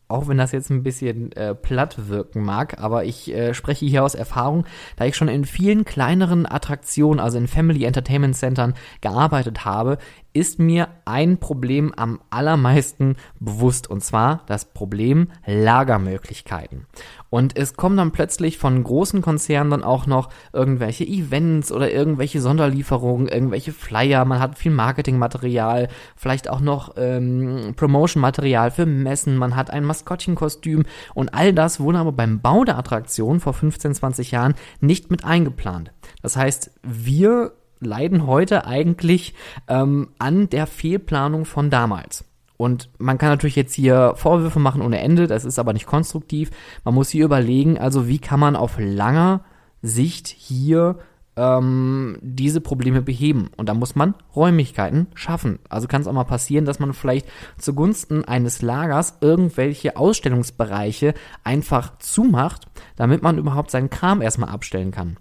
Auch 0.06 0.28
wenn 0.28 0.36
das 0.36 0.52
jetzt 0.52 0.70
ein 0.70 0.82
bisschen 0.82 1.32
äh, 1.32 1.54
platt 1.54 2.08
wirken 2.08 2.42
mag, 2.42 2.78
aber 2.78 3.04
ich 3.04 3.32
äh, 3.32 3.54
spreche 3.54 3.86
hier 3.86 4.04
aus 4.04 4.14
Erfahrung, 4.14 4.66
da 4.96 5.06
ich 5.06 5.16
schon 5.16 5.28
in 5.28 5.44
vielen 5.44 5.84
kleineren 5.84 6.46
Attraktionen, 6.46 7.20
also 7.20 7.38
in 7.38 7.48
Family 7.48 7.84
Entertainment 7.84 8.36
Centern 8.36 8.74
gearbeitet 9.00 9.64
habe, 9.64 9.96
ist 10.34 10.58
mir 10.58 10.88
ein 11.04 11.38
Problem 11.38 11.94
am 11.96 12.20
allermeisten 12.28 13.16
bewusst 13.38 13.88
und 13.88 14.02
zwar 14.02 14.42
das 14.46 14.66
Problem 14.66 15.28
Lagermöglichkeiten. 15.46 16.86
Und 17.30 17.56
es 17.56 17.74
kommen 17.74 17.96
dann 17.96 18.10
plötzlich 18.10 18.58
von 18.58 18.82
großen 18.82 19.22
Konzernen 19.22 19.70
dann 19.70 19.84
auch 19.84 20.06
noch 20.06 20.28
irgendwelche 20.52 21.04
Events 21.04 21.72
oder 21.72 21.90
irgendwelche 21.90 22.40
Sonderlieferungen, 22.40 23.28
irgendwelche 23.28 23.72
Flyer, 23.72 24.24
man 24.24 24.40
hat 24.40 24.58
viel 24.58 24.72
Marketingmaterial, 24.72 25.88
vielleicht 26.16 26.50
auch 26.50 26.60
noch 26.60 26.94
ähm, 26.96 27.74
Promotion-Material 27.76 28.72
für 28.72 28.86
Messen, 28.86 29.36
man 29.36 29.54
hat 29.54 29.70
ein 29.70 29.84
Maskottchenkostüm 29.84 30.84
und 31.14 31.32
all 31.32 31.52
das 31.52 31.78
wurde 31.78 31.98
aber 31.98 32.12
beim 32.12 32.40
Bau 32.40 32.64
der 32.64 32.76
Attraktion 32.76 33.38
vor 33.40 33.54
15, 33.54 33.94
20 33.94 34.32
Jahren 34.32 34.54
nicht 34.80 35.10
mit 35.10 35.24
eingeplant. 35.24 35.92
Das 36.22 36.36
heißt, 36.36 36.72
wir 36.82 37.52
leiden 37.84 38.26
heute 38.26 38.66
eigentlich 38.66 39.34
ähm, 39.68 40.08
an 40.18 40.48
der 40.50 40.66
Fehlplanung 40.66 41.44
von 41.44 41.70
damals. 41.70 42.24
Und 42.56 42.88
man 42.98 43.18
kann 43.18 43.30
natürlich 43.30 43.56
jetzt 43.56 43.74
hier 43.74 44.14
Vorwürfe 44.16 44.60
machen 44.60 44.82
ohne 44.82 45.00
Ende, 45.00 45.26
das 45.26 45.44
ist 45.44 45.58
aber 45.58 45.72
nicht 45.72 45.86
konstruktiv. 45.86 46.50
Man 46.84 46.94
muss 46.94 47.10
hier 47.10 47.24
überlegen, 47.24 47.78
also 47.78 48.08
wie 48.08 48.18
kann 48.18 48.40
man 48.40 48.56
auf 48.56 48.76
langer 48.78 49.44
Sicht 49.82 50.28
hier 50.28 50.98
ähm, 51.36 52.18
diese 52.22 52.60
Probleme 52.60 53.02
beheben. 53.02 53.50
Und 53.56 53.68
da 53.68 53.74
muss 53.74 53.94
man 53.94 54.14
Räumlichkeiten 54.34 55.08
schaffen. 55.14 55.58
Also 55.68 55.88
kann 55.88 56.02
es 56.02 56.06
auch 56.06 56.12
mal 56.12 56.24
passieren, 56.24 56.64
dass 56.64 56.78
man 56.78 56.92
vielleicht 56.92 57.26
zugunsten 57.58 58.24
eines 58.24 58.62
Lagers 58.62 59.18
irgendwelche 59.20 59.96
Ausstellungsbereiche 59.96 61.14
einfach 61.42 61.98
zumacht, 61.98 62.66
damit 62.96 63.22
man 63.22 63.38
überhaupt 63.38 63.70
seinen 63.70 63.90
Kram 63.90 64.22
erstmal 64.22 64.50
abstellen 64.50 64.90
kann. 64.90 65.16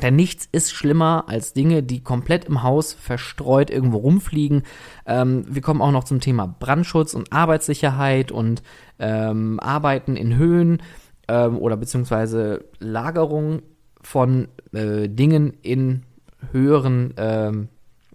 Denn 0.00 0.16
nichts 0.16 0.48
ist 0.50 0.72
schlimmer 0.72 1.24
als 1.26 1.52
Dinge, 1.52 1.82
die 1.82 2.02
komplett 2.02 2.46
im 2.46 2.62
Haus 2.62 2.94
verstreut 2.94 3.70
irgendwo 3.70 3.98
rumfliegen. 3.98 4.62
Ähm, 5.06 5.44
wir 5.48 5.60
kommen 5.60 5.82
auch 5.82 5.92
noch 5.92 6.04
zum 6.04 6.20
Thema 6.20 6.46
Brandschutz 6.46 7.12
und 7.14 7.32
Arbeitssicherheit 7.32 8.32
und 8.32 8.62
ähm, 8.98 9.60
Arbeiten 9.60 10.16
in 10.16 10.36
Höhen 10.36 10.82
ähm, 11.28 11.58
oder 11.58 11.76
beziehungsweise 11.76 12.64
Lagerung 12.78 13.62
von 14.00 14.48
äh, 14.72 15.08
Dingen 15.08 15.54
in 15.62 16.04
höheren 16.52 17.12
ähm, 17.18 17.68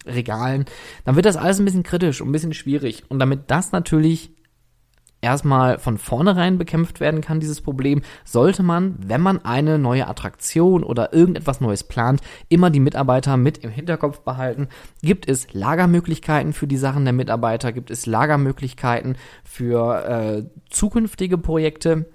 Regalen. 0.05 0.65
Dann 1.05 1.15
wird 1.15 1.25
das 1.25 1.37
alles 1.37 1.59
ein 1.59 1.65
bisschen 1.65 1.83
kritisch 1.83 2.21
und 2.21 2.29
ein 2.29 2.33
bisschen 2.33 2.53
schwierig. 2.53 3.03
Und 3.09 3.19
damit 3.19 3.51
das 3.51 3.71
natürlich 3.71 4.31
erstmal 5.21 5.79
von 5.79 5.97
vornherein 5.97 6.57
bekämpft 6.57 6.99
werden 6.99 7.21
kann, 7.21 7.39
dieses 7.39 7.61
Problem, 7.61 8.01
sollte 8.23 8.63
man, 8.63 8.95
wenn 8.99 9.21
man 9.21 9.43
eine 9.43 9.79
neue 9.79 10.07
Attraktion 10.07 10.83
oder 10.83 11.13
irgendetwas 11.13 11.61
Neues 11.61 11.83
plant, 11.83 12.21
immer 12.49 12.69
die 12.69 12.79
Mitarbeiter 12.79 13.37
mit 13.37 13.59
im 13.59 13.71
Hinterkopf 13.71 14.19
behalten. 14.21 14.67
Gibt 15.01 15.27
es 15.27 15.53
Lagermöglichkeiten 15.53 16.53
für 16.53 16.67
die 16.67 16.77
Sachen 16.77 17.05
der 17.05 17.13
Mitarbeiter? 17.13 17.71
Gibt 17.71 17.91
es 17.91 18.05
Lagermöglichkeiten 18.05 19.17
für 19.43 20.05
äh, 20.05 20.43
zukünftige 20.69 21.37
Projekte? 21.37 22.05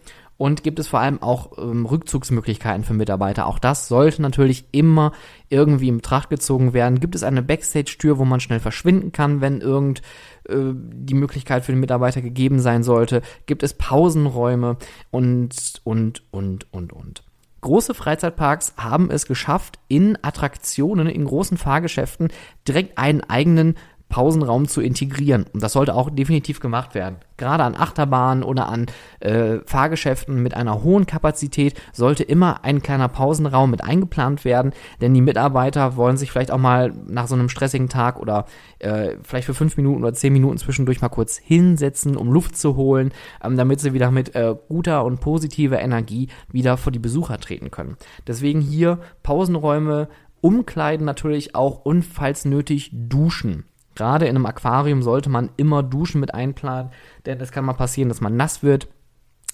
Und 0.42 0.64
gibt 0.64 0.80
es 0.80 0.88
vor 0.88 0.98
allem 0.98 1.22
auch 1.22 1.56
ähm, 1.56 1.86
Rückzugsmöglichkeiten 1.86 2.82
für 2.82 2.94
Mitarbeiter. 2.94 3.46
Auch 3.46 3.60
das 3.60 3.86
sollte 3.86 4.22
natürlich 4.22 4.64
immer 4.72 5.12
irgendwie 5.48 5.86
in 5.86 5.98
Betracht 5.98 6.30
gezogen 6.30 6.72
werden. 6.72 6.98
Gibt 6.98 7.14
es 7.14 7.22
eine 7.22 7.42
Backstage-Tür, 7.42 8.18
wo 8.18 8.24
man 8.24 8.40
schnell 8.40 8.58
verschwinden 8.58 9.12
kann, 9.12 9.40
wenn 9.40 9.60
irgend 9.60 10.02
äh, 10.48 10.56
die 10.74 11.14
Möglichkeit 11.14 11.64
für 11.64 11.70
den 11.70 11.78
Mitarbeiter 11.78 12.22
gegeben 12.22 12.58
sein 12.58 12.82
sollte? 12.82 13.22
Gibt 13.46 13.62
es 13.62 13.74
Pausenräume 13.74 14.78
und, 15.12 15.80
und, 15.84 16.24
und, 16.32 16.66
und, 16.72 16.92
und. 16.92 17.22
Große 17.60 17.94
Freizeitparks 17.94 18.74
haben 18.76 19.12
es 19.12 19.26
geschafft, 19.26 19.78
in 19.86 20.18
Attraktionen, 20.22 21.06
in 21.06 21.24
großen 21.24 21.56
Fahrgeschäften 21.56 22.32
direkt 22.66 22.98
einen 22.98 23.20
eigenen 23.20 23.76
Pausenraum 24.12 24.68
zu 24.68 24.82
integrieren. 24.82 25.46
Und 25.54 25.62
das 25.62 25.72
sollte 25.72 25.94
auch 25.94 26.10
definitiv 26.10 26.60
gemacht 26.60 26.94
werden. 26.94 27.16
Gerade 27.38 27.64
an 27.64 27.74
Achterbahnen 27.74 28.44
oder 28.44 28.68
an 28.68 28.86
äh, 29.20 29.60
Fahrgeschäften 29.64 30.42
mit 30.42 30.52
einer 30.52 30.82
hohen 30.84 31.06
Kapazität 31.06 31.80
sollte 31.94 32.22
immer 32.22 32.62
ein 32.62 32.82
kleiner 32.82 33.08
Pausenraum 33.08 33.70
mit 33.70 33.82
eingeplant 33.82 34.44
werden, 34.44 34.74
denn 35.00 35.14
die 35.14 35.22
Mitarbeiter 35.22 35.96
wollen 35.96 36.18
sich 36.18 36.30
vielleicht 36.30 36.50
auch 36.50 36.58
mal 36.58 36.92
nach 37.08 37.26
so 37.26 37.34
einem 37.34 37.48
stressigen 37.48 37.88
Tag 37.88 38.20
oder 38.20 38.44
äh, 38.80 39.16
vielleicht 39.22 39.46
für 39.46 39.54
fünf 39.54 39.78
Minuten 39.78 40.02
oder 40.02 40.12
zehn 40.12 40.34
Minuten 40.34 40.58
zwischendurch 40.58 41.00
mal 41.00 41.08
kurz 41.08 41.38
hinsetzen, 41.38 42.14
um 42.14 42.30
Luft 42.30 42.58
zu 42.58 42.76
holen, 42.76 43.12
ähm, 43.42 43.56
damit 43.56 43.80
sie 43.80 43.94
wieder 43.94 44.10
mit 44.10 44.34
äh, 44.34 44.54
guter 44.68 45.06
und 45.06 45.20
positiver 45.20 45.80
Energie 45.80 46.28
wieder 46.50 46.76
vor 46.76 46.92
die 46.92 46.98
Besucher 46.98 47.38
treten 47.38 47.70
können. 47.70 47.96
Deswegen 48.26 48.60
hier 48.60 48.98
Pausenräume, 49.22 50.08
Umkleiden 50.42 51.06
natürlich 51.06 51.54
auch 51.54 51.84
und 51.84 52.02
falls 52.02 52.44
nötig 52.44 52.90
duschen. 52.92 53.64
Gerade 53.94 54.26
in 54.26 54.36
einem 54.36 54.46
Aquarium 54.46 55.02
sollte 55.02 55.28
man 55.28 55.50
immer 55.56 55.82
Duschen 55.82 56.20
mit 56.20 56.34
einplanen, 56.34 56.90
denn 57.26 57.40
es 57.40 57.52
kann 57.52 57.64
mal 57.64 57.74
passieren, 57.74 58.08
dass 58.08 58.20
man 58.20 58.36
nass 58.36 58.62
wird, 58.62 58.88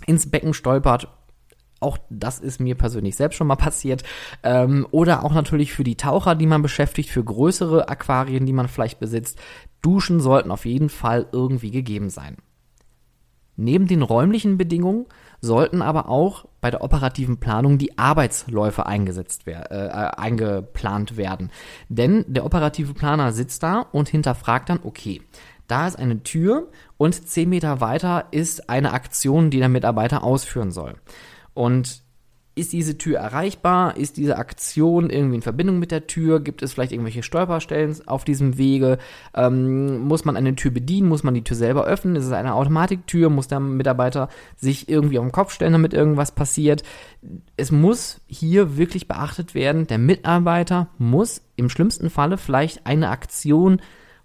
ins 0.06 0.30
Becken 0.30 0.54
stolpert. 0.54 1.08
Auch 1.80 1.98
das 2.10 2.40
ist 2.40 2.60
mir 2.60 2.74
persönlich 2.74 3.16
selbst 3.16 3.36
schon 3.36 3.46
mal 3.46 3.56
passiert. 3.56 4.02
Ähm, 4.42 4.86
oder 4.90 5.24
auch 5.24 5.32
natürlich 5.32 5.72
für 5.72 5.84
die 5.84 5.96
Taucher, 5.96 6.34
die 6.34 6.46
man 6.46 6.62
beschäftigt, 6.62 7.10
für 7.10 7.22
größere 7.22 7.88
Aquarien, 7.88 8.46
die 8.46 8.52
man 8.52 8.68
vielleicht 8.68 9.00
besitzt. 9.00 9.38
Duschen 9.82 10.20
sollten 10.20 10.50
auf 10.50 10.64
jeden 10.64 10.88
Fall 10.88 11.26
irgendwie 11.32 11.70
gegeben 11.70 12.10
sein. 12.10 12.36
Neben 13.56 13.86
den 13.86 14.02
räumlichen 14.02 14.56
Bedingungen 14.56 15.06
sollten 15.40 15.82
aber 15.82 16.08
auch 16.08 16.47
bei 16.60 16.70
der 16.70 16.82
operativen 16.82 17.38
Planung 17.38 17.78
die 17.78 17.98
Arbeitsläufe 17.98 18.86
eingesetzt 18.86 19.42
wer 19.44 19.70
äh, 19.70 19.86
äh, 19.86 20.20
eingeplant 20.20 21.16
werden. 21.16 21.50
Denn 21.88 22.24
der 22.26 22.44
operative 22.44 22.94
Planer 22.94 23.32
sitzt 23.32 23.62
da 23.62 23.80
und 23.92 24.08
hinterfragt 24.08 24.68
dann, 24.68 24.80
okay, 24.82 25.22
da 25.66 25.86
ist 25.86 25.98
eine 25.98 26.22
Tür 26.22 26.68
und 26.96 27.28
zehn 27.28 27.48
Meter 27.48 27.80
weiter 27.80 28.26
ist 28.30 28.70
eine 28.70 28.92
Aktion, 28.92 29.50
die 29.50 29.58
der 29.58 29.68
Mitarbeiter 29.68 30.24
ausführen 30.24 30.72
soll. 30.72 30.94
Und 31.54 32.02
ist 32.58 32.72
diese 32.72 32.98
Tür 32.98 33.18
erreichbar? 33.18 33.96
Ist 33.96 34.16
diese 34.16 34.36
Aktion 34.36 35.10
irgendwie 35.10 35.36
in 35.36 35.42
Verbindung 35.42 35.78
mit 35.78 35.90
der 35.90 36.06
Tür? 36.06 36.40
Gibt 36.40 36.62
es 36.62 36.72
vielleicht 36.72 36.92
irgendwelche 36.92 37.22
Stolperstellen 37.22 37.96
auf 38.06 38.24
diesem 38.24 38.58
Wege? 38.58 38.98
Ähm, 39.34 40.00
muss 40.00 40.24
man 40.24 40.36
eine 40.36 40.54
Tür 40.54 40.70
bedienen? 40.70 41.08
Muss 41.08 41.22
man 41.22 41.34
die 41.34 41.44
Tür 41.44 41.56
selber 41.56 41.84
öffnen? 41.84 42.16
Ist 42.16 42.26
es 42.26 42.32
eine 42.32 42.54
Automatiktür? 42.54 43.30
Muss 43.30 43.48
der 43.48 43.60
Mitarbeiter 43.60 44.28
sich 44.56 44.88
irgendwie 44.88 45.18
auf 45.18 45.24
den 45.24 45.32
Kopf 45.32 45.52
stellen, 45.52 45.72
damit 45.72 45.94
irgendwas 45.94 46.32
passiert? 46.32 46.82
Es 47.56 47.70
muss 47.70 48.20
hier 48.26 48.76
wirklich 48.76 49.08
beachtet 49.08 49.54
werden, 49.54 49.86
der 49.86 49.98
Mitarbeiter 49.98 50.88
muss 50.98 51.42
im 51.56 51.68
schlimmsten 51.68 52.10
Falle 52.10 52.38
vielleicht 52.38 52.86
eine 52.86 53.10
Aktion 53.10 53.80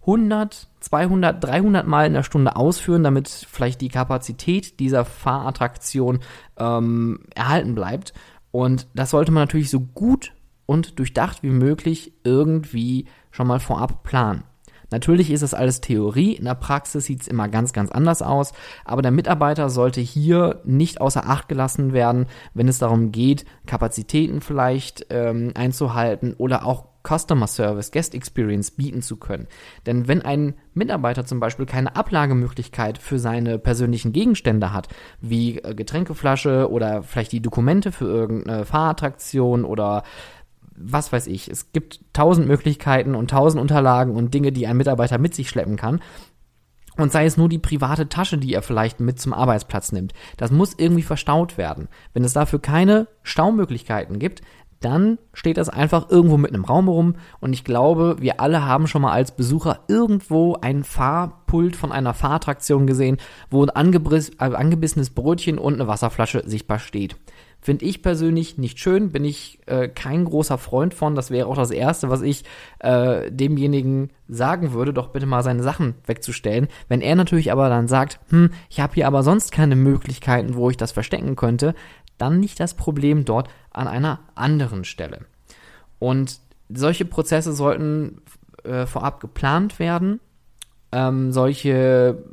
100, 0.06 0.68
200, 0.80 1.44
300 1.44 1.88
Mal 1.88 2.08
in 2.08 2.14
der 2.14 2.24
Stunde 2.24 2.56
ausführen, 2.56 3.04
damit 3.04 3.30
vielleicht 3.30 3.82
die 3.82 3.90
Kapazität 3.90 4.80
dieser 4.80 5.06
Fahrattraktion 5.06 6.20
ähm, 6.58 7.22
erhalten 7.36 7.74
bleibt. 7.74 8.14
Und 8.52 8.88
das 8.94 9.10
sollte 9.12 9.32
man 9.32 9.44
natürlich 9.44 9.70
so 9.70 9.80
gut 9.80 10.34
und 10.66 11.00
durchdacht 11.00 11.44
wie 11.44 11.50
möglich 11.50 12.14
irgendwie 12.24 13.06
schon 13.32 13.48
mal 13.48 13.60
vorab 13.60 14.04
planen. 14.04 14.44
Natürlich 14.94 15.32
ist 15.32 15.42
das 15.42 15.56
alles 15.56 15.82
Theorie, 15.82 16.34
in 16.34 16.46
der 16.46 16.54
Praxis 16.54 17.06
sieht 17.06 17.22
es 17.22 17.28
immer 17.28 17.50
ganz, 17.50 17.74
ganz 17.74 17.90
anders 17.90 18.22
aus, 18.22 18.54
aber 18.86 19.02
der 19.02 19.10
Mitarbeiter 19.10 19.72
sollte 19.72 20.02
hier 20.02 20.62
nicht 20.66 21.02
außer 21.02 21.28
Acht 21.28 21.50
gelassen 21.50 21.94
werden, 21.94 22.28
wenn 22.54 22.68
es 22.68 22.78
darum 22.78 23.12
geht, 23.12 23.44
Kapazitäten 23.66 24.40
vielleicht 24.40 25.08
ähm, 25.10 25.50
einzuhalten 25.56 26.36
oder 26.38 26.64
auch 26.68 26.86
Customer 27.02 27.48
Service, 27.48 27.92
Guest 27.92 28.14
Experience 28.14 28.70
bieten 28.70 29.02
zu 29.02 29.18
können. 29.18 29.48
Denn 29.88 30.08
wenn 30.08 30.22
ein 30.22 30.54
Mitarbeiter 30.76 31.26
zum 31.26 31.40
Beispiel 31.40 31.66
keine 31.66 31.96
Ablagemöglichkeit 31.96 33.00
für 33.00 33.18
seine 33.18 33.58
persönlichen 33.58 34.14
Gegenstände 34.14 34.74
hat, 34.74 34.90
wie 35.22 35.58
äh, 35.58 35.74
Getränkeflasche 35.74 36.70
oder 36.70 37.02
vielleicht 37.02 37.32
die 37.32 37.42
Dokumente 37.42 37.92
für 37.92 38.06
irgendeine 38.06 38.66
Fahrattraktion 38.66 39.66
oder 39.66 40.04
was 40.76 41.12
weiß 41.12 41.28
ich. 41.28 41.50
Es 41.50 41.72
gibt 41.72 42.02
tausend 42.14 42.48
Möglichkeiten 42.48 43.16
und 43.16 43.30
tausend 43.30 43.62
Unterlagen 43.62 44.16
und 44.16 44.34
Dinge, 44.34 44.52
die 44.52 44.68
ein 44.68 44.78
Mitarbeiter 44.78 45.18
mit 45.18 45.36
sich 45.36 45.50
schleppen 45.50 45.78
kann. 45.78 46.02
Und 46.96 47.12
sei 47.12 47.26
es 47.26 47.38
nur 47.38 47.50
die 47.50 47.60
private 47.60 48.08
Tasche, 48.08 48.38
die 48.38 48.54
er 48.54 48.62
vielleicht 48.62 49.00
mit 49.00 49.20
zum 49.20 49.34
Arbeitsplatz 49.34 49.92
nimmt. 49.92 50.14
Das 50.38 50.52
muss 50.52 50.76
irgendwie 50.78 51.02
verstaut 51.02 51.58
werden. 51.58 51.88
Wenn 52.14 52.24
es 52.24 52.34
dafür 52.34 52.60
keine 52.60 53.08
Staumöglichkeiten 53.24 54.20
gibt, 54.20 54.44
dann 54.84 55.18
steht 55.34 55.58
das 55.58 55.70
einfach 55.70 56.10
irgendwo 56.10 56.38
mit 56.38 56.54
einem 56.54 56.66
Raum 56.66 56.90
rum 56.90 57.16
und 57.40 57.54
ich 57.54 57.64
glaube, 57.64 58.18
wir 58.20 58.42
alle 58.42 58.66
haben 58.66 58.88
schon 58.88 59.02
mal 59.02 59.14
als 59.14 59.36
Besucher 59.36 59.80
irgendwo 59.88 60.58
ein 60.60 60.84
Fahrpult 60.84 61.76
von 61.76 61.92
einer 61.92 62.14
Fahrattraktion 62.14 62.86
gesehen, 62.86 63.18
wo 63.50 63.64
ein 63.66 63.70
äh, 63.70 64.56
angebissenes 64.56 65.10
Brötchen 65.12 65.58
und 65.58 65.76
eine 65.76 65.88
Wasserflasche 65.88 66.44
sichtbar 66.46 66.80
steht. 66.80 67.16
Finde 67.64 67.86
ich 67.86 68.02
persönlich 68.02 68.58
nicht 68.58 68.78
schön, 68.78 69.14
bin 69.14 69.24
ich 69.24 69.60
äh, 69.68 69.88
kein 69.88 70.26
großer 70.26 70.58
Freund 70.58 70.94
von. 70.94 71.16
Das 71.16 71.32
wäre 71.32 71.48
auch 71.48 71.56
das 71.56 71.72
Erste, 71.72 72.10
was 72.10 72.22
ich 72.22 72.44
äh, 72.80 73.32
demjenigen 73.32 74.10
sagen 74.28 74.74
würde, 74.74 74.94
doch 74.94 75.08
bitte 75.08 75.26
mal 75.26 75.44
seine 75.44 75.64
Sachen 75.64 75.96
wegzustellen. 76.06 76.68
Wenn 76.90 77.00
er 77.00 77.16
natürlich 77.16 77.54
aber 77.54 77.70
dann 77.70 77.88
sagt, 77.88 78.20
hm, 78.30 78.52
ich 78.70 78.82
habe 78.82 78.96
hier 78.96 79.08
aber 79.08 79.24
sonst 79.24 79.54
keine 79.54 79.78
Möglichkeiten, 79.78 80.56
wo 80.56 80.70
ich 80.70 80.76
das 80.76 80.92
verstecken 80.92 81.38
könnte, 81.38 81.74
dann 82.18 82.42
nicht 82.42 82.60
das 82.60 82.74
Problem 82.74 83.24
dort 83.24 83.48
an 83.72 83.88
einer 83.88 84.20
anderen 84.36 84.84
Stelle. 84.84 85.20
Und 86.00 86.42
solche 86.68 87.06
Prozesse 87.06 87.54
sollten 87.54 88.22
äh, 88.66 88.86
vorab 88.86 89.22
geplant 89.22 89.80
werden 89.80 90.20
Ähm, 90.92 91.32
solche 91.32 92.24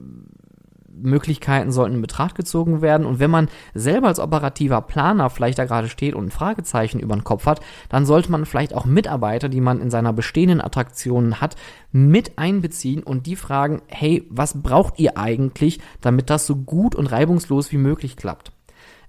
Möglichkeiten 1.03 1.73
sollten 1.73 1.97
in 1.97 2.03
Betracht 2.03 2.35
gezogen 2.35 2.83
werden. 2.83 3.07
Und 3.07 3.19
wenn 3.19 3.31
man 3.31 3.49
selber 3.75 4.09
als 4.09 4.21
operativer 4.21 4.81
Planer 4.83 5.31
vielleicht 5.31 5.59
da 5.59 5.65
gerade 5.65 5.89
steht 5.89 6.15
und 6.15 6.27
ein 6.27 6.31
Fragezeichen 6.31 7.01
über 7.01 7.15
den 7.15 7.25
Kopf 7.25 7.47
hat, 7.47 7.61
dann 7.89 8.07
sollte 8.07 8.31
man 8.31 8.47
vielleicht 8.47 8.75
auch 8.75 8.85
Mitarbeiter, 8.85 9.49
die 9.49 9.61
man 9.61 9.81
in 9.81 9.91
seiner 9.91 10.13
bestehenden 10.13 10.61
Attraktion 10.61 11.41
hat, 11.41 11.57
mit 11.93 12.39
einbeziehen 12.39 13.03
und 13.03 13.27
die 13.27 13.37
fragen, 13.37 13.83
hey, 13.89 14.27
was 14.31 14.63
braucht 14.63 14.99
ihr 14.99 15.17
eigentlich, 15.19 15.81
damit 16.01 16.31
das 16.31 16.47
so 16.47 16.57
gut 16.57 16.95
und 16.95 17.07
reibungslos 17.07 17.73
wie 17.73 17.79
möglich 17.79 18.17
klappt? 18.17 18.53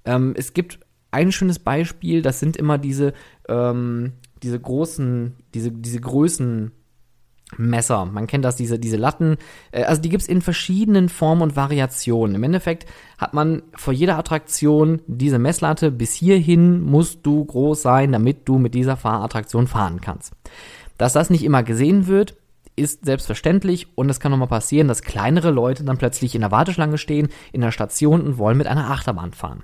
Ähm, 0.06 0.34
es 0.36 0.54
gibt 0.54 0.80
ein 1.12 1.32
schönes 1.32 1.60
Beispiel, 1.60 2.22
das 2.22 2.40
sind 2.40 2.58
immer 2.58 2.78
diese, 2.78 3.14
ähm, 3.48 4.14
diese 4.42 4.60
großen, 4.60 5.36
diese, 5.54 5.72
diese 5.72 6.00
Größen, 6.00 6.72
Messer. 7.58 8.06
Man 8.06 8.28
kennt 8.28 8.46
das, 8.46 8.56
diese, 8.56 8.80
diese 8.80 8.98
Latten. 8.98 9.38
Äh, 9.72 9.84
also 9.84 10.02
die 10.02 10.10
gibt's 10.10 10.28
in 10.28 10.42
verschiedenen 10.42 11.10
Formen 11.10 11.42
und 11.42 11.56
Variationen. 11.56 12.36
Im 12.36 12.44
Endeffekt 12.44 12.86
hat 13.18 13.34
man 13.34 13.64
vor 13.76 13.94
jeder 13.94 14.18
Attraktion 14.18 15.02
diese 15.08 15.40
Messlatte. 15.40 15.92
Bis 15.92 16.14
hierhin 16.14 16.82
musst 16.82 17.26
du 17.26 17.44
groß 17.44 17.82
sein, 17.82 18.12
damit 18.12 18.48
du 18.48 18.58
mit 18.58 18.74
dieser 18.74 18.98
Fahrattraktion 18.98 19.68
fahren 19.68 20.02
kannst. 20.02 20.34
Dass 20.98 21.14
das 21.14 21.30
nicht 21.30 21.44
immer 21.44 21.64
gesehen 21.64 22.08
wird, 22.08 22.36
ist 22.82 23.06
selbstverständlich 23.06 23.88
und 23.96 24.10
es 24.10 24.20
kann 24.20 24.32
nochmal 24.32 24.48
passieren, 24.48 24.88
dass 24.88 25.02
kleinere 25.02 25.52
Leute 25.52 25.84
dann 25.84 25.98
plötzlich 25.98 26.36
in 26.36 26.42
der 26.42 26.52
Warteschlange 26.52 26.98
stehen, 26.98 27.30
in 27.52 27.62
der 27.62 27.72
Station 27.72 28.22
und 28.22 28.38
wollen 28.38 28.58
mit 28.58 28.68
einer 28.68 28.92
Achterbahn 28.92 29.34
fahren. 29.34 29.64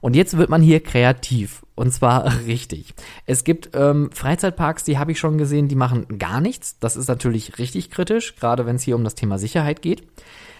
Und 0.00 0.14
jetzt 0.14 0.36
wird 0.36 0.50
man 0.50 0.62
hier 0.62 0.80
kreativ 0.80 1.62
und 1.74 1.92
zwar 1.92 2.38
richtig. 2.46 2.94
Es 3.26 3.44
gibt 3.44 3.70
ähm, 3.74 4.10
Freizeitparks, 4.12 4.84
die 4.84 4.98
habe 4.98 5.12
ich 5.12 5.18
schon 5.18 5.38
gesehen, 5.38 5.68
die 5.68 5.76
machen 5.76 6.18
gar 6.18 6.40
nichts. 6.40 6.78
Das 6.78 6.96
ist 6.96 7.08
natürlich 7.08 7.58
richtig 7.58 7.90
kritisch, 7.90 8.36
gerade 8.36 8.66
wenn 8.66 8.76
es 8.76 8.82
hier 8.82 8.96
um 8.96 9.04
das 9.04 9.14
Thema 9.14 9.38
Sicherheit 9.38 9.82
geht. 9.82 10.02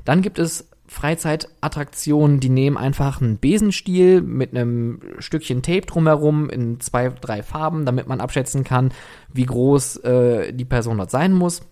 Dann 0.04 0.22
gibt 0.22 0.38
es 0.38 0.68
Freizeitattraktionen, 0.88 2.40
die 2.40 2.48
nehmen 2.48 2.78
einfach 2.78 3.20
einen 3.20 3.38
Besenstiel 3.38 4.22
mit 4.22 4.50
einem 4.50 5.00
Stückchen 5.18 5.62
Tape 5.62 5.82
drumherum 5.82 6.48
in 6.48 6.80
zwei, 6.80 7.10
drei 7.10 7.42
Farben, 7.42 7.84
damit 7.84 8.08
man 8.08 8.20
abschätzen 8.20 8.64
kann, 8.64 8.92
wie 9.32 9.44
groß 9.44 9.98
äh, 9.98 10.52
die 10.52 10.64
Person 10.64 10.96
dort 10.96 11.10
sein 11.10 11.34
muss. 11.34 11.62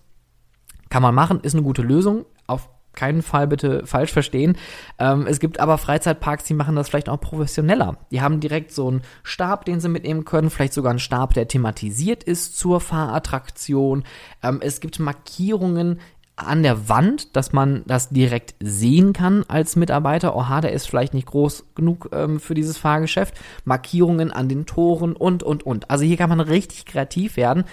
Kann 0.89 1.03
man 1.03 1.15
machen, 1.15 1.39
ist 1.41 1.53
eine 1.53 1.63
gute 1.63 1.81
Lösung. 1.81 2.25
Auf 2.47 2.69
keinen 2.97 3.21
Fall 3.21 3.47
bitte 3.47 3.85
falsch 3.85 4.11
verstehen. 4.11 4.57
Ähm, 4.99 5.25
es 5.27 5.39
gibt 5.39 5.61
aber 5.61 5.77
Freizeitparks, 5.77 6.43
die 6.43 6.53
machen 6.53 6.75
das 6.75 6.89
vielleicht 6.89 7.07
auch 7.07 7.21
professioneller. 7.21 7.97
Die 8.11 8.21
haben 8.21 8.41
direkt 8.41 8.71
so 8.71 8.89
einen 8.89 9.03
Stab, 9.23 9.63
den 9.65 9.79
sie 9.79 9.87
mitnehmen 9.87 10.25
können, 10.25 10.49
vielleicht 10.49 10.73
sogar 10.73 10.89
einen 10.89 10.99
Stab, 10.99 11.33
der 11.33 11.47
thematisiert 11.47 12.23
ist 12.23 12.57
zur 12.57 12.81
Fahrattraktion. 12.81 14.03
Ähm, 14.43 14.59
es 14.61 14.81
gibt 14.81 14.99
Markierungen 14.99 15.99
an 16.37 16.61
der 16.61 16.87
Wand, 16.87 17.35
dass 17.35 17.51
man 17.51 17.81
das 17.87 18.09
direkt 18.09 18.53
sehen 18.59 19.11
kann 19.11 19.43
als 19.47 19.75
Mitarbeiter. 19.75 20.35
Oha, 20.35 20.61
der 20.61 20.71
ist 20.71 20.87
vielleicht 20.87 21.15
nicht 21.15 21.25
groß 21.25 21.65
genug 21.73 22.09
ähm, 22.13 22.39
für 22.39 22.53
dieses 22.53 22.77
Fahrgeschäft. 22.77 23.33
Markierungen 23.65 24.31
an 24.31 24.47
den 24.47 24.67
Toren 24.67 25.13
und, 25.13 25.41
und, 25.41 25.65
und. 25.65 25.89
Also 25.89 26.05
hier 26.05 26.15
kann 26.15 26.29
man 26.29 26.39
richtig 26.39 26.85
kreativ 26.85 27.37
werden 27.37 27.63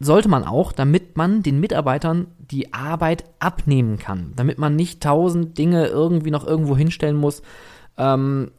sollte 0.00 0.28
man 0.28 0.44
auch, 0.44 0.72
damit 0.72 1.16
man 1.18 1.42
den 1.42 1.60
Mitarbeitern 1.60 2.28
die 2.38 2.72
Arbeit 2.72 3.24
abnehmen 3.38 3.98
kann, 3.98 4.32
damit 4.34 4.58
man 4.58 4.74
nicht 4.74 5.02
tausend 5.02 5.58
Dinge 5.58 5.86
irgendwie 5.86 6.30
noch 6.30 6.46
irgendwo 6.46 6.74
hinstellen 6.74 7.16
muss 7.16 7.42
ähm, 7.98 8.50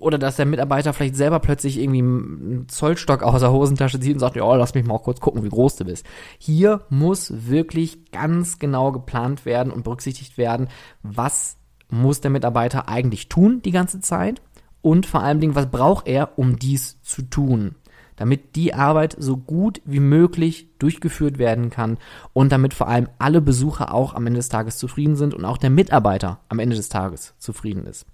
oder 0.00 0.18
dass 0.18 0.36
der 0.36 0.44
Mitarbeiter 0.44 0.92
vielleicht 0.92 1.14
selber 1.14 1.38
plötzlich 1.38 1.78
irgendwie 1.78 2.00
einen 2.00 2.68
Zollstock 2.68 3.22
aus 3.22 3.40
der 3.40 3.52
Hosentasche 3.52 4.00
zieht 4.00 4.14
und 4.14 4.18
sagt, 4.18 4.36
ja, 4.36 4.54
lass 4.56 4.74
mich 4.74 4.84
mal 4.84 4.98
kurz 4.98 5.20
gucken, 5.20 5.44
wie 5.44 5.48
groß 5.48 5.76
du 5.76 5.84
bist. 5.84 6.04
Hier 6.38 6.82
muss 6.90 7.32
wirklich 7.48 8.10
ganz 8.10 8.58
genau 8.58 8.90
geplant 8.90 9.46
werden 9.46 9.72
und 9.72 9.84
berücksichtigt 9.84 10.36
werden, 10.36 10.68
was 11.02 11.56
muss 11.88 12.20
der 12.20 12.32
Mitarbeiter 12.32 12.88
eigentlich 12.88 13.28
tun 13.28 13.62
die 13.64 13.70
ganze 13.70 14.00
Zeit 14.00 14.42
und 14.82 15.06
vor 15.06 15.22
allen 15.22 15.40
Dingen, 15.40 15.54
was 15.54 15.70
braucht 15.70 16.08
er, 16.08 16.36
um 16.36 16.58
dies 16.58 17.00
zu 17.02 17.22
tun 17.22 17.76
damit 18.16 18.56
die 18.56 18.74
Arbeit 18.74 19.16
so 19.18 19.36
gut 19.36 19.80
wie 19.84 20.00
möglich 20.00 20.68
durchgeführt 20.78 21.38
werden 21.38 21.70
kann 21.70 21.98
und 22.32 22.52
damit 22.52 22.74
vor 22.74 22.88
allem 22.88 23.08
alle 23.18 23.40
Besucher 23.40 23.94
auch 23.94 24.14
am 24.14 24.26
Ende 24.26 24.38
des 24.38 24.48
Tages 24.48 24.78
zufrieden 24.78 25.16
sind 25.16 25.34
und 25.34 25.44
auch 25.44 25.58
der 25.58 25.70
Mitarbeiter 25.70 26.40
am 26.48 26.58
Ende 26.58 26.76
des 26.76 26.88
Tages 26.88 27.34
zufrieden 27.38 27.86
ist. 27.86 28.06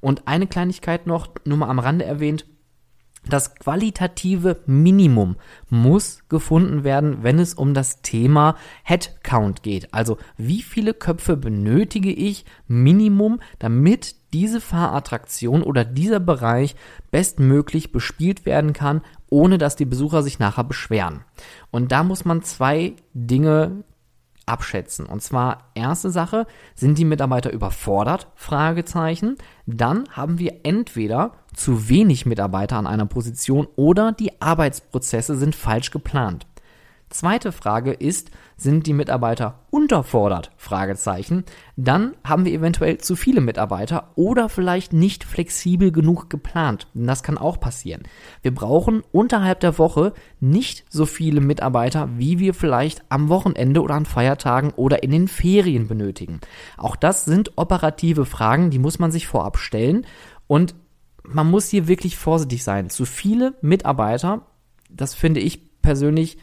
Und 0.00 0.28
eine 0.28 0.46
Kleinigkeit 0.46 1.06
noch, 1.06 1.28
nur 1.44 1.58
mal 1.58 1.68
am 1.68 1.78
Rande 1.80 2.04
erwähnt, 2.04 2.46
das 3.28 3.56
qualitative 3.56 4.60
Minimum 4.66 5.36
muss 5.68 6.22
gefunden 6.28 6.84
werden, 6.84 7.22
wenn 7.22 7.38
es 7.38 7.54
um 7.54 7.74
das 7.74 8.00
Thema 8.00 8.56
Headcount 8.84 9.62
geht. 9.62 9.92
Also 9.92 10.18
wie 10.36 10.62
viele 10.62 10.94
Köpfe 10.94 11.36
benötige 11.36 12.12
ich 12.12 12.44
Minimum, 12.68 13.40
damit 13.58 14.14
diese 14.32 14.60
Fahrattraktion 14.60 15.62
oder 15.62 15.84
dieser 15.84 16.20
Bereich 16.20 16.76
bestmöglich 17.10 17.92
bespielt 17.92 18.46
werden 18.46 18.72
kann, 18.72 19.02
ohne 19.30 19.58
dass 19.58 19.76
die 19.76 19.84
Besucher 19.84 20.22
sich 20.22 20.38
nachher 20.38 20.64
beschweren. 20.64 21.24
Und 21.70 21.92
da 21.92 22.02
muss 22.02 22.24
man 22.24 22.42
zwei 22.42 22.94
Dinge 23.14 23.84
abschätzen. 24.48 25.06
Und 25.06 25.22
zwar 25.22 25.70
erste 25.74 26.10
Sache, 26.10 26.46
sind 26.74 26.98
die 26.98 27.04
Mitarbeiter 27.04 27.52
überfordert? 27.52 28.28
Fragezeichen. 28.34 29.36
Dann 29.66 30.04
haben 30.10 30.38
wir 30.38 30.60
entweder 30.64 31.32
zu 31.54 31.88
wenig 31.88 32.26
Mitarbeiter 32.26 32.76
an 32.76 32.86
einer 32.86 33.06
Position 33.06 33.68
oder 33.76 34.12
die 34.12 34.40
Arbeitsprozesse 34.40 35.36
sind 35.36 35.54
falsch 35.54 35.90
geplant. 35.90 36.46
Zweite 37.10 37.52
Frage 37.52 37.92
ist, 37.92 38.30
sind 38.58 38.86
die 38.86 38.92
Mitarbeiter 38.92 39.60
unterfordert? 39.70 40.50
Fragezeichen. 40.56 41.44
Dann 41.76 42.14
haben 42.24 42.44
wir 42.44 42.52
eventuell 42.52 42.98
zu 42.98 43.14
viele 43.14 43.40
Mitarbeiter 43.40 44.10
oder 44.16 44.48
vielleicht 44.48 44.92
nicht 44.92 45.24
flexibel 45.24 45.92
genug 45.92 46.28
geplant. 46.28 46.88
Das 46.92 47.22
kann 47.22 47.38
auch 47.38 47.60
passieren. 47.60 48.02
Wir 48.42 48.52
brauchen 48.52 49.02
unterhalb 49.12 49.60
der 49.60 49.78
Woche 49.78 50.12
nicht 50.40 50.84
so 50.90 51.06
viele 51.06 51.40
Mitarbeiter, 51.40 52.10
wie 52.18 52.40
wir 52.40 52.52
vielleicht 52.52 53.02
am 53.08 53.28
Wochenende 53.28 53.80
oder 53.80 53.94
an 53.94 54.06
Feiertagen 54.06 54.72
oder 54.72 55.04
in 55.04 55.12
den 55.12 55.28
Ferien 55.28 55.86
benötigen. 55.86 56.40
Auch 56.76 56.96
das 56.96 57.24
sind 57.24 57.52
operative 57.56 58.26
Fragen, 58.26 58.70
die 58.70 58.80
muss 58.80 58.98
man 58.98 59.12
sich 59.12 59.28
vorab 59.28 59.56
stellen 59.56 60.04
und 60.48 60.74
man 61.22 61.48
muss 61.48 61.68
hier 61.68 61.86
wirklich 61.86 62.16
vorsichtig 62.16 62.64
sein. 62.64 62.90
Zu 62.90 63.04
viele 63.04 63.54
Mitarbeiter, 63.60 64.46
das 64.90 65.14
finde 65.14 65.40
ich 65.40 65.80
persönlich 65.80 66.38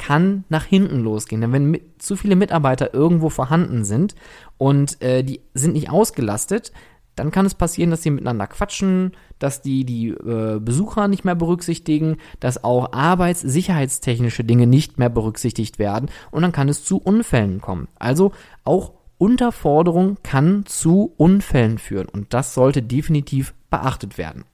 kann 0.00 0.44
nach 0.48 0.64
hinten 0.64 1.00
losgehen. 1.00 1.42
Denn 1.42 1.52
wenn 1.52 1.66
mit, 1.66 2.02
zu 2.02 2.16
viele 2.16 2.34
Mitarbeiter 2.34 2.94
irgendwo 2.94 3.28
vorhanden 3.28 3.84
sind 3.84 4.14
und 4.56 5.00
äh, 5.02 5.22
die 5.22 5.42
sind 5.52 5.74
nicht 5.74 5.90
ausgelastet, 5.90 6.72
dann 7.16 7.30
kann 7.30 7.44
es 7.44 7.54
passieren, 7.54 7.90
dass 7.90 8.02
sie 8.02 8.10
miteinander 8.10 8.46
quatschen, 8.46 9.12
dass 9.38 9.60
die 9.60 9.84
die 9.84 10.08
äh, 10.08 10.58
Besucher 10.58 11.06
nicht 11.06 11.26
mehr 11.26 11.34
berücksichtigen, 11.34 12.16
dass 12.40 12.64
auch 12.64 12.94
arbeitssicherheitstechnische 12.94 14.42
Dinge 14.42 14.66
nicht 14.66 14.98
mehr 14.98 15.10
berücksichtigt 15.10 15.78
werden 15.78 16.08
und 16.30 16.40
dann 16.40 16.52
kann 16.52 16.70
es 16.70 16.82
zu 16.82 16.96
Unfällen 16.96 17.60
kommen. 17.60 17.88
Also 17.98 18.32
auch 18.64 18.94
Unterforderung 19.18 20.16
kann 20.22 20.64
zu 20.64 21.12
Unfällen 21.18 21.76
führen 21.76 22.08
und 22.08 22.32
das 22.32 22.54
sollte 22.54 22.82
definitiv 22.82 23.52
beachtet 23.68 24.16
werden. 24.16 24.44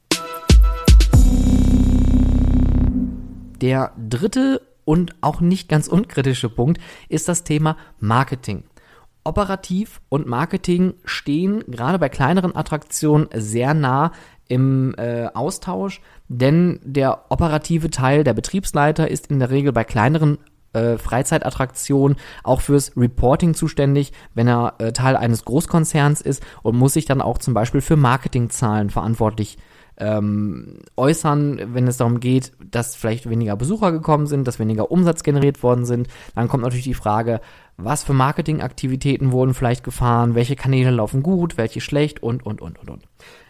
Der 3.60 3.92
dritte 3.96 4.60
und 4.86 5.14
auch 5.20 5.42
nicht 5.42 5.68
ganz 5.68 5.88
unkritische 5.88 6.48
Punkt 6.48 6.80
ist 7.10 7.28
das 7.28 7.44
Thema 7.44 7.76
Marketing. 7.98 8.64
Operativ 9.24 10.00
und 10.08 10.26
Marketing 10.26 10.94
stehen 11.04 11.64
gerade 11.66 11.98
bei 11.98 12.08
kleineren 12.08 12.56
Attraktionen 12.56 13.28
sehr 13.34 13.74
nah 13.74 14.12
im 14.48 14.94
äh, 14.96 15.26
Austausch, 15.34 16.00
denn 16.28 16.78
der 16.84 17.30
operative 17.30 17.90
Teil, 17.90 18.22
der 18.22 18.34
Betriebsleiter, 18.34 19.10
ist 19.10 19.26
in 19.26 19.40
der 19.40 19.50
Regel 19.50 19.72
bei 19.72 19.82
kleineren 19.82 20.38
äh, 20.72 20.96
Freizeitattraktionen 20.98 22.16
auch 22.44 22.60
fürs 22.60 22.96
Reporting 22.96 23.54
zuständig, 23.54 24.12
wenn 24.34 24.46
er 24.46 24.74
äh, 24.78 24.92
Teil 24.92 25.16
eines 25.16 25.44
Großkonzerns 25.44 26.20
ist 26.20 26.44
und 26.62 26.76
muss 26.76 26.92
sich 26.92 27.06
dann 27.06 27.20
auch 27.20 27.38
zum 27.38 27.54
Beispiel 27.54 27.80
für 27.80 27.96
Marketingzahlen 27.96 28.90
verantwortlich 28.90 29.58
ähm, 29.98 30.78
äußern, 30.96 31.74
wenn 31.74 31.86
es 31.86 31.96
darum 31.96 32.20
geht, 32.20 32.52
dass 32.70 32.94
vielleicht 32.94 33.28
weniger 33.28 33.56
Besucher 33.56 33.92
gekommen 33.92 34.26
sind, 34.26 34.46
dass 34.46 34.58
weniger 34.58 34.90
Umsatz 34.90 35.22
generiert 35.22 35.62
worden 35.62 35.84
sind. 35.84 36.08
Dann 36.34 36.48
kommt 36.48 36.62
natürlich 36.62 36.84
die 36.84 36.94
Frage, 36.94 37.40
was 37.76 38.04
für 38.04 38.12
Marketingaktivitäten 38.12 39.32
wurden 39.32 39.54
vielleicht 39.54 39.84
gefahren, 39.84 40.34
welche 40.34 40.56
Kanäle 40.56 40.90
laufen 40.90 41.22
gut, 41.22 41.56
welche 41.56 41.80
schlecht 41.80 42.22
und, 42.22 42.44
und, 42.44 42.60
und, 42.60 42.78
und, 42.78 42.90
und. 42.90 43.04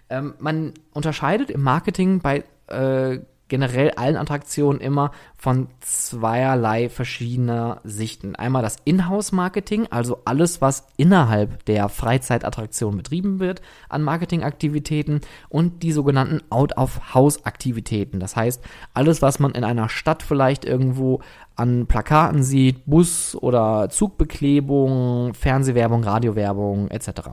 Ähm, 0.08 0.34
man 0.38 0.74
unterscheidet 0.92 1.50
im 1.50 1.62
Marketing 1.62 2.20
bei 2.20 2.44
äh, 2.68 3.18
generell 3.48 3.90
allen 3.92 4.16
Attraktionen 4.16 4.80
immer 4.80 5.12
von 5.36 5.68
zweierlei 5.80 6.88
verschiedener 6.88 7.80
Sichten. 7.84 8.34
Einmal 8.34 8.62
das 8.62 8.76
Inhouse-Marketing, 8.84 9.86
also 9.90 10.18
alles, 10.24 10.60
was 10.60 10.86
innerhalb 10.96 11.64
der 11.66 11.88
Freizeitattraktion 11.88 12.96
betrieben 12.96 13.38
wird 13.38 13.62
an 13.88 14.02
Marketingaktivitäten 14.02 15.20
und 15.48 15.82
die 15.82 15.92
sogenannten 15.92 16.42
Out-of-House-Aktivitäten. 16.50 18.18
Das 18.20 18.36
heißt, 18.36 18.62
alles, 18.94 19.22
was 19.22 19.38
man 19.38 19.52
in 19.52 19.64
einer 19.64 19.88
Stadt 19.88 20.22
vielleicht 20.22 20.64
irgendwo 20.64 21.20
an 21.54 21.86
Plakaten 21.86 22.42
sieht, 22.42 22.84
Bus- 22.86 23.36
oder 23.36 23.88
Zugbeklebung, 23.88 25.34
Fernsehwerbung, 25.34 26.04
Radiowerbung 26.04 26.88
etc. 26.88 27.30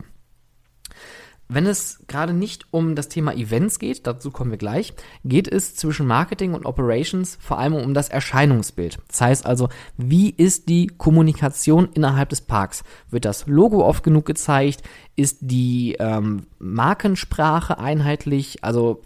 Wenn 1.53 1.67
es 1.67 1.99
gerade 2.07 2.33
nicht 2.33 2.65
um 2.71 2.95
das 2.95 3.09
Thema 3.09 3.35
Events 3.35 3.77
geht, 3.77 4.07
dazu 4.07 4.31
kommen 4.31 4.49
wir 4.49 4.57
gleich, 4.57 4.95
geht 5.23 5.47
es 5.47 5.75
zwischen 5.75 6.07
Marketing 6.07 6.55
und 6.55 6.65
Operations 6.65 7.37
vor 7.39 7.59
allem 7.59 7.75
um 7.75 7.93
das 7.93 8.09
Erscheinungsbild. 8.09 8.97
Das 9.07 9.21
heißt 9.21 9.45
also, 9.45 9.69
wie 9.95 10.31
ist 10.31 10.67
die 10.67 10.87
Kommunikation 10.87 11.89
innerhalb 11.93 12.29
des 12.29 12.41
Parks? 12.41 12.83
Wird 13.11 13.25
das 13.25 13.45
Logo 13.45 13.85
oft 13.85 14.03
genug 14.03 14.25
gezeigt? 14.25 14.81
Ist 15.15 15.37
die 15.41 15.95
ähm, 15.99 16.47
Markensprache 16.57 17.77
einheitlich? 17.77 18.63
Also 18.63 19.03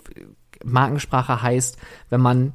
Markensprache 0.64 1.42
heißt, 1.42 1.78
wenn 2.10 2.22
man 2.22 2.54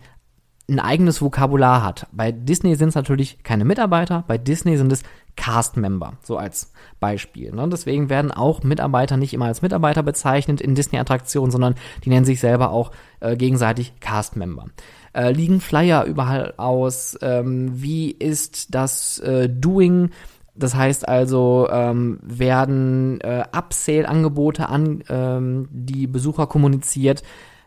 ein 0.71 0.81
eigenes 0.81 1.21
Vokabular 1.21 1.83
hat. 1.83 2.07
Bei 2.13 2.33
Disney 2.33 2.77
sind 2.77 2.91
es 2.91 2.95
natürlich 2.95 3.43
keine 3.43 3.65
Mitarbeiter, 3.65 4.25
bei 4.27 4.39
Disney 4.39 4.79
sind 4.79 4.91
es 4.91 5.03
Cast-Member, 5.37 6.15
so 6.23 6.37
als 6.37 6.73
Beispiel. 7.01 7.53
Ne? 7.53 7.69
Deswegen 7.69 8.11
werden 8.11 8.31
auch 8.31 8.63
Mitarbeiter 8.63 9.17
nicht 9.17 9.33
immer 9.35 9.47
als 9.47 9.63
Mitarbeiter 9.63 10.03
bezeichnet 10.03 10.61
in 10.61 10.75
Disney-Attraktionen, 10.75 11.51
sondern 11.51 11.75
die 12.05 12.11
nennen 12.11 12.27
sich 12.27 12.41
selber 12.41 12.71
auch 12.71 12.93
äh, 13.21 13.37
gegenseitig 13.37 13.99
Cast-Member. 14.01 14.67
Äh, 15.15 15.33
liegen 15.33 15.61
Flyer 15.61 16.05
überall 16.05 16.55
aus? 16.57 17.19
Ähm, 17.23 17.71
wie 17.83 18.11
ist 18.11 18.75
das 18.75 19.19
äh, 19.21 19.49
Doing? 19.49 20.11
Das 20.55 20.75
heißt 20.75 21.09
also, 21.09 21.69
ähm, 21.71 22.19
werden 22.23 23.21
äh, 23.23 23.45
Upsale-Angebote 23.53 24.69
an 24.69 25.03
ähm, 25.09 25.69
die 25.71 26.07
Besucher 26.07 26.47
kommuniziert? 26.47 27.23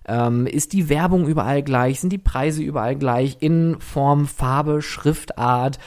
Ähm, 0.08 0.46
ist 0.46 0.74
die 0.74 0.88
Werbung 0.88 1.28
überall 1.28 1.64
gleich? 1.64 2.00
Sind 2.00 2.14
die 2.14 2.20
Preise 2.20 2.62
überall 2.62 2.96
gleich 2.96 3.38
in 3.40 3.78
Form, 3.80 4.28
Farbe, 4.28 4.84
Schriftart? 4.84 5.80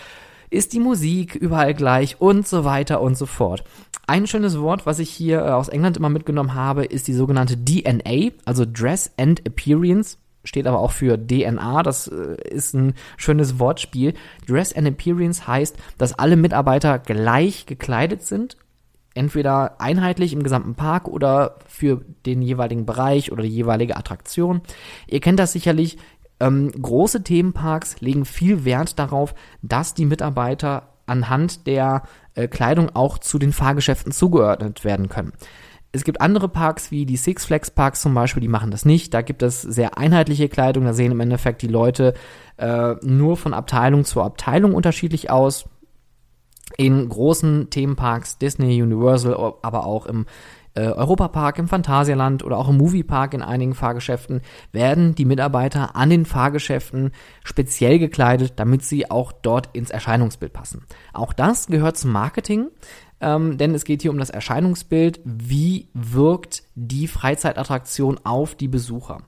Ist 0.50 0.72
die 0.72 0.80
Musik 0.80 1.34
überall 1.34 1.74
gleich 1.74 2.20
und 2.20 2.46
so 2.46 2.64
weiter 2.64 3.00
und 3.00 3.16
so 3.16 3.26
fort. 3.26 3.64
Ein 4.06 4.26
schönes 4.26 4.58
Wort, 4.60 4.86
was 4.86 4.98
ich 4.98 5.10
hier 5.10 5.40
äh, 5.40 5.50
aus 5.50 5.68
England 5.68 5.96
immer 5.96 6.08
mitgenommen 6.08 6.54
habe, 6.54 6.84
ist 6.84 7.08
die 7.08 7.12
sogenannte 7.12 7.56
DNA, 7.62 8.32
also 8.44 8.64
Dress 8.66 9.10
and 9.18 9.46
Appearance 9.46 10.18
steht 10.44 10.66
aber 10.66 10.78
auch 10.78 10.92
für 10.92 11.18
DNA, 11.18 11.82
das 11.82 12.08
äh, 12.08 12.36
ist 12.48 12.74
ein 12.74 12.94
schönes 13.18 13.58
Wortspiel. 13.58 14.14
Dress 14.46 14.72
and 14.72 14.88
Appearance 14.88 15.46
heißt, 15.46 15.76
dass 15.98 16.18
alle 16.18 16.36
Mitarbeiter 16.36 16.98
gleich 16.98 17.66
gekleidet 17.66 18.22
sind 18.22 18.56
entweder 19.18 19.80
einheitlich 19.80 20.32
im 20.32 20.44
gesamten 20.44 20.76
Park 20.76 21.08
oder 21.08 21.56
für 21.66 22.02
den 22.24 22.40
jeweiligen 22.40 22.86
Bereich 22.86 23.32
oder 23.32 23.42
die 23.42 23.48
jeweilige 23.48 23.96
Attraktion. 23.96 24.60
Ihr 25.08 25.20
kennt 25.20 25.40
das 25.40 25.52
sicherlich. 25.52 25.98
Ähm, 26.40 26.70
große 26.70 27.22
Themenparks 27.22 28.00
legen 28.00 28.24
viel 28.24 28.64
Wert 28.64 28.98
darauf, 28.98 29.34
dass 29.62 29.94
die 29.94 30.06
Mitarbeiter 30.06 30.94
anhand 31.06 31.66
der 31.66 32.02
äh, 32.34 32.48
Kleidung 32.48 32.90
auch 32.94 33.18
zu 33.18 33.38
den 33.38 33.52
Fahrgeschäften 33.52 34.12
zugeordnet 34.12 34.84
werden 34.84 35.08
können. 35.08 35.32
Es 35.90 36.04
gibt 36.04 36.20
andere 36.20 36.48
Parks 36.48 36.90
wie 36.90 37.06
die 37.06 37.16
Six 37.16 37.46
Flags 37.46 37.70
Parks 37.70 38.02
zum 38.02 38.12
Beispiel, 38.12 38.42
die 38.42 38.48
machen 38.48 38.70
das 38.70 38.84
nicht. 38.84 39.14
Da 39.14 39.22
gibt 39.22 39.42
es 39.42 39.62
sehr 39.62 39.96
einheitliche 39.96 40.48
Kleidung. 40.48 40.84
Da 40.84 40.92
sehen 40.92 41.12
im 41.12 41.20
Endeffekt 41.20 41.62
die 41.62 41.68
Leute 41.68 42.12
äh, 42.58 42.94
nur 43.02 43.36
von 43.36 43.54
Abteilung 43.54 44.04
zu 44.04 44.22
Abteilung 44.22 44.74
unterschiedlich 44.74 45.30
aus 45.30 45.68
in 46.76 47.08
großen 47.08 47.70
Themenparks, 47.70 48.36
Disney, 48.36 48.82
Universal, 48.82 49.54
aber 49.62 49.86
auch 49.86 50.04
im 50.04 50.26
äh, 50.78 50.92
Europapark, 50.92 51.58
im 51.58 51.66
Phantasialand 51.66 52.44
oder 52.44 52.56
auch 52.56 52.68
im 52.68 52.76
Moviepark 52.76 53.34
in 53.34 53.42
einigen 53.42 53.74
Fahrgeschäften 53.74 54.42
werden 54.70 55.16
die 55.16 55.24
Mitarbeiter 55.24 55.96
an 55.96 56.10
den 56.10 56.24
Fahrgeschäften 56.24 57.10
speziell 57.42 57.98
gekleidet, 57.98 58.54
damit 58.56 58.84
sie 58.84 59.10
auch 59.10 59.32
dort 59.32 59.70
ins 59.74 59.90
Erscheinungsbild 59.90 60.52
passen. 60.52 60.84
Auch 61.12 61.32
das 61.32 61.66
gehört 61.66 61.96
zum 61.96 62.12
Marketing. 62.12 62.68
Ähm, 63.20 63.58
denn 63.58 63.74
es 63.74 63.84
geht 63.84 64.02
hier 64.02 64.12
um 64.12 64.18
das 64.18 64.30
Erscheinungsbild. 64.30 65.20
Wie 65.24 65.88
wirkt 65.92 66.62
die 66.76 67.08
Freizeitattraktion 67.08 68.20
auf 68.22 68.54
die 68.54 68.68
Besucher? 68.68 69.22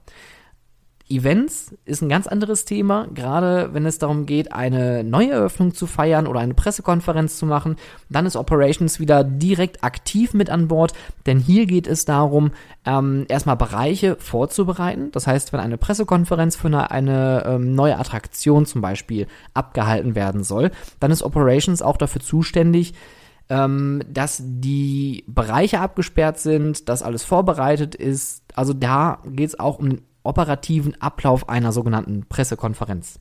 Events 1.10 1.74
ist 1.84 2.02
ein 2.02 2.08
ganz 2.08 2.28
anderes 2.28 2.64
Thema, 2.64 3.08
gerade 3.12 3.74
wenn 3.74 3.84
es 3.84 3.98
darum 3.98 4.26
geht, 4.26 4.52
eine 4.52 5.02
Neueröffnung 5.02 5.74
zu 5.74 5.86
feiern 5.86 6.28
oder 6.28 6.40
eine 6.40 6.54
Pressekonferenz 6.54 7.36
zu 7.36 7.46
machen. 7.46 7.76
Dann 8.08 8.26
ist 8.26 8.36
Operations 8.36 9.00
wieder 9.00 9.24
direkt 9.24 9.82
aktiv 9.82 10.34
mit 10.34 10.50
an 10.50 10.68
Bord, 10.68 10.92
denn 11.26 11.40
hier 11.40 11.66
geht 11.66 11.88
es 11.88 12.04
darum, 12.04 12.52
ähm, 12.86 13.26
erstmal 13.28 13.56
Bereiche 13.56 14.16
vorzubereiten. 14.20 15.10
Das 15.10 15.26
heißt, 15.26 15.52
wenn 15.52 15.60
eine 15.60 15.78
Pressekonferenz 15.78 16.54
für 16.54 16.68
eine, 16.68 16.90
eine 16.92 17.44
ähm, 17.44 17.74
neue 17.74 17.98
Attraktion 17.98 18.64
zum 18.64 18.80
Beispiel 18.80 19.26
abgehalten 19.52 20.14
werden 20.14 20.44
soll, 20.44 20.70
dann 21.00 21.10
ist 21.10 21.22
Operations 21.22 21.82
auch 21.82 21.96
dafür 21.96 22.20
zuständig, 22.20 22.94
ähm, 23.48 24.02
dass 24.08 24.40
die 24.40 25.24
Bereiche 25.26 25.80
abgesperrt 25.80 26.38
sind, 26.38 26.88
dass 26.88 27.02
alles 27.02 27.24
vorbereitet 27.24 27.96
ist. 27.96 28.44
Also 28.54 28.72
da 28.72 29.18
geht 29.26 29.48
es 29.48 29.58
auch 29.58 29.80
um 29.80 29.90
den 29.90 30.02
operativen 30.22 31.00
Ablauf 31.00 31.48
einer 31.48 31.72
sogenannten 31.72 32.26
Pressekonferenz. 32.28 33.20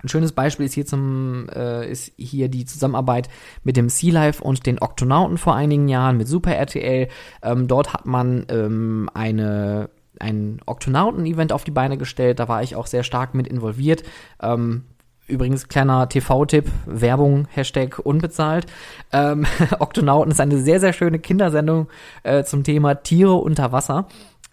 ein 0.02 0.10
schönes 0.10 0.32
Beispiel 0.32 0.66
ist 0.66 0.74
hier 0.74 0.84
zum 0.84 1.48
äh, 1.54 1.90
ist 1.90 2.12
hier 2.18 2.50
die 2.50 2.66
Zusammenarbeit 2.66 3.30
mit 3.64 3.78
dem 3.78 3.88
Sea 3.88 4.12
Life 4.12 4.44
und 4.44 4.66
den 4.66 4.78
Oktonauten 4.78 5.38
vor 5.38 5.54
einigen 5.54 5.88
Jahren 5.88 6.18
mit 6.18 6.28
Super 6.28 6.54
RTL. 6.54 7.08
Ähm, 7.42 7.66
dort 7.66 7.94
hat 7.94 8.04
man 8.04 8.44
ähm, 8.50 9.08
eine 9.14 9.88
ein 10.20 10.60
Oktonauten-Event 10.66 11.52
auf 11.52 11.64
die 11.64 11.70
Beine 11.70 11.96
gestellt. 11.98 12.38
Da 12.38 12.48
war 12.48 12.62
ich 12.62 12.76
auch 12.76 12.86
sehr 12.86 13.02
stark 13.02 13.34
mit 13.34 13.46
involviert. 13.46 14.02
Ähm, 14.40 14.84
Übrigens, 15.28 15.66
kleiner 15.66 16.08
TV-Tipp, 16.08 16.70
Werbung, 16.86 17.48
Hashtag 17.50 17.98
unbezahlt. 17.98 18.66
Ähm, 19.12 19.44
Oktonauten 19.80 20.30
ist 20.30 20.40
eine 20.40 20.58
sehr, 20.58 20.78
sehr 20.78 20.92
schöne 20.92 21.18
Kindersendung 21.18 21.88
äh, 22.22 22.44
zum 22.44 22.62
Thema 22.62 22.94
Tiere 22.94 23.34
unter 23.34 23.72
Wasser. 23.72 24.06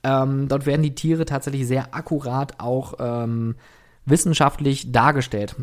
Ähm, 0.04 0.48
dort 0.48 0.66
werden 0.66 0.82
die 0.82 0.96
Tiere 0.96 1.26
tatsächlich 1.26 1.68
sehr 1.68 1.94
akkurat 1.94 2.60
auch 2.60 2.96
ähm, 3.00 3.56
wissenschaftlich 4.06 4.92
dargestellt. 4.92 5.56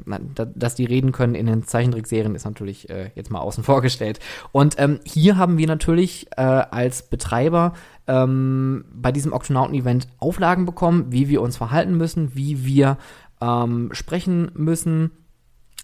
Dass 0.55 0.74
die 0.74 0.85
reden 0.85 1.12
können 1.12 1.35
in 1.35 1.46
den 1.46 1.64
Zeichentrickserien 1.64 2.35
ist 2.35 2.44
natürlich 2.44 2.88
äh, 2.90 3.11
jetzt 3.14 3.31
mal 3.31 3.40
außen 3.40 3.64
vor 3.64 3.83
gestellt. 3.83 4.20
Und 4.53 4.76
ähm, 4.79 5.00
hier 5.05 5.37
haben 5.37 5.59
wir 5.59 5.66
natürlich 5.66 6.29
äh, 6.37 6.42
als 6.42 7.03
Betreiber 7.09 7.74
ähm, 8.07 8.85
bei 8.92 9.12
diesem 9.12 9.33
Oktonauten-Event 9.33 10.09
Auflagen 10.18 10.66
bekommen, 10.66 11.07
wie 11.11 11.29
wir 11.29 11.42
uns 11.42 11.57
verhalten 11.57 11.96
müssen, 11.96 12.35
wie 12.35 12.64
wir 12.64 12.98
ähm, 13.40 13.90
sprechen 13.92 14.50
müssen. 14.55 15.11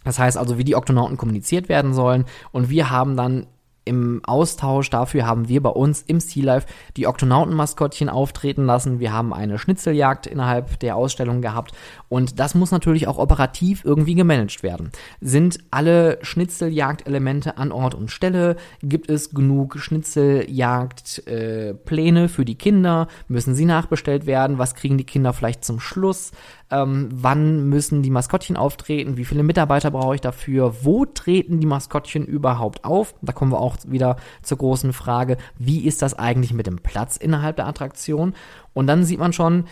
Das 0.05 0.19
heißt 0.19 0.39
also, 0.39 0.57
wie 0.57 0.65
die 0.65 0.77
Oktonauten 0.77 1.17
kommuniziert 1.17 1.69
werden 1.69 1.93
sollen. 1.93 2.25
Und 2.53 2.71
wir 2.71 2.91
haben 2.91 3.17
dann 3.17 3.47
im 3.87 4.21
Austausch 4.27 4.91
dafür 4.91 5.27
haben 5.27 5.49
wir 5.49 5.63
bei 5.63 5.71
uns 5.71 6.03
im 6.03 6.21
Sea 6.21 6.45
Life 6.45 6.67
die 6.97 7.07
Oktonauten-Maskottchen 7.07 8.11
auftreten 8.11 8.67
lassen. 8.67 9.01
Wir 9.01 9.13
haben 9.13 9.33
eine 9.33 9.59
Schnitzeljagd 9.59 10.27
innerhalb 10.27 10.79
der 10.81 10.97
Ausstellung 10.97 11.41
gehabt 11.41 11.73
und 12.09 12.41
das 12.41 12.55
muss 12.55 12.73
natürlich 12.73 13.09
auch 13.09 13.19
operativ 13.19 13.85
irgendwie 13.85 14.15
gemanagt 14.15 14.63
werden. 14.63 14.93
Sind 15.21 15.59
alle 15.71 16.19
Schnitzeljagd-Elemente 16.23 17.59
an 17.59 17.73
Ort 17.73 17.95
und 17.95 18.11
Stelle? 18.11 18.57
Gibt 18.83 19.09
es 19.09 19.31
genug 19.31 19.79
Schnitzeljagd-Pläne 19.79 22.29
für 22.29 22.45
die 22.45 22.57
Kinder? 22.57 23.09
Müssen 23.29 23.55
sie 23.55 23.65
nachbestellt 23.65 24.27
werden? 24.27 24.59
Was 24.59 24.75
kriegen 24.75 24.99
die 24.99 25.05
Kinder 25.05 25.33
vielleicht 25.33 25.65
zum 25.65 25.81
Schluss? 25.81 26.33
Ähm, 26.71 27.09
wann 27.13 27.69
müssen 27.69 28.03
die 28.03 28.11
Maskottchen 28.11 28.57
auftreten, 28.57 29.17
wie 29.17 29.25
viele 29.25 29.43
Mitarbeiter 29.43 29.91
brauche 29.91 30.17
ich 30.17 30.21
dafür, 30.21 30.75
wo 30.83 31.05
treten 31.05 31.61
die 31.61 31.67
Maskottchen 31.67 32.25
überhaupt 32.25 32.85
auf. 32.85 33.15
Da 33.23 33.33
kommen 33.33 33.53
wir 33.53 33.61
auch 33.61 33.77
wieder 33.87 34.17
zur 34.43 34.59
großen 34.59 34.93
Frage, 34.93 35.37
wie 35.59 35.87
ist 35.87 36.03
das 36.03 36.19
eigentlich 36.19 36.53
mit 36.53 36.67
dem 36.67 36.79
Platz 36.79 37.17
innerhalb 37.17 37.57
der 37.57 37.67
Attraktion? 37.67 38.35
Und 38.75 38.87
dann 38.89 39.05
sieht 39.05 39.21
man 39.21 39.33
schon, 39.33 39.65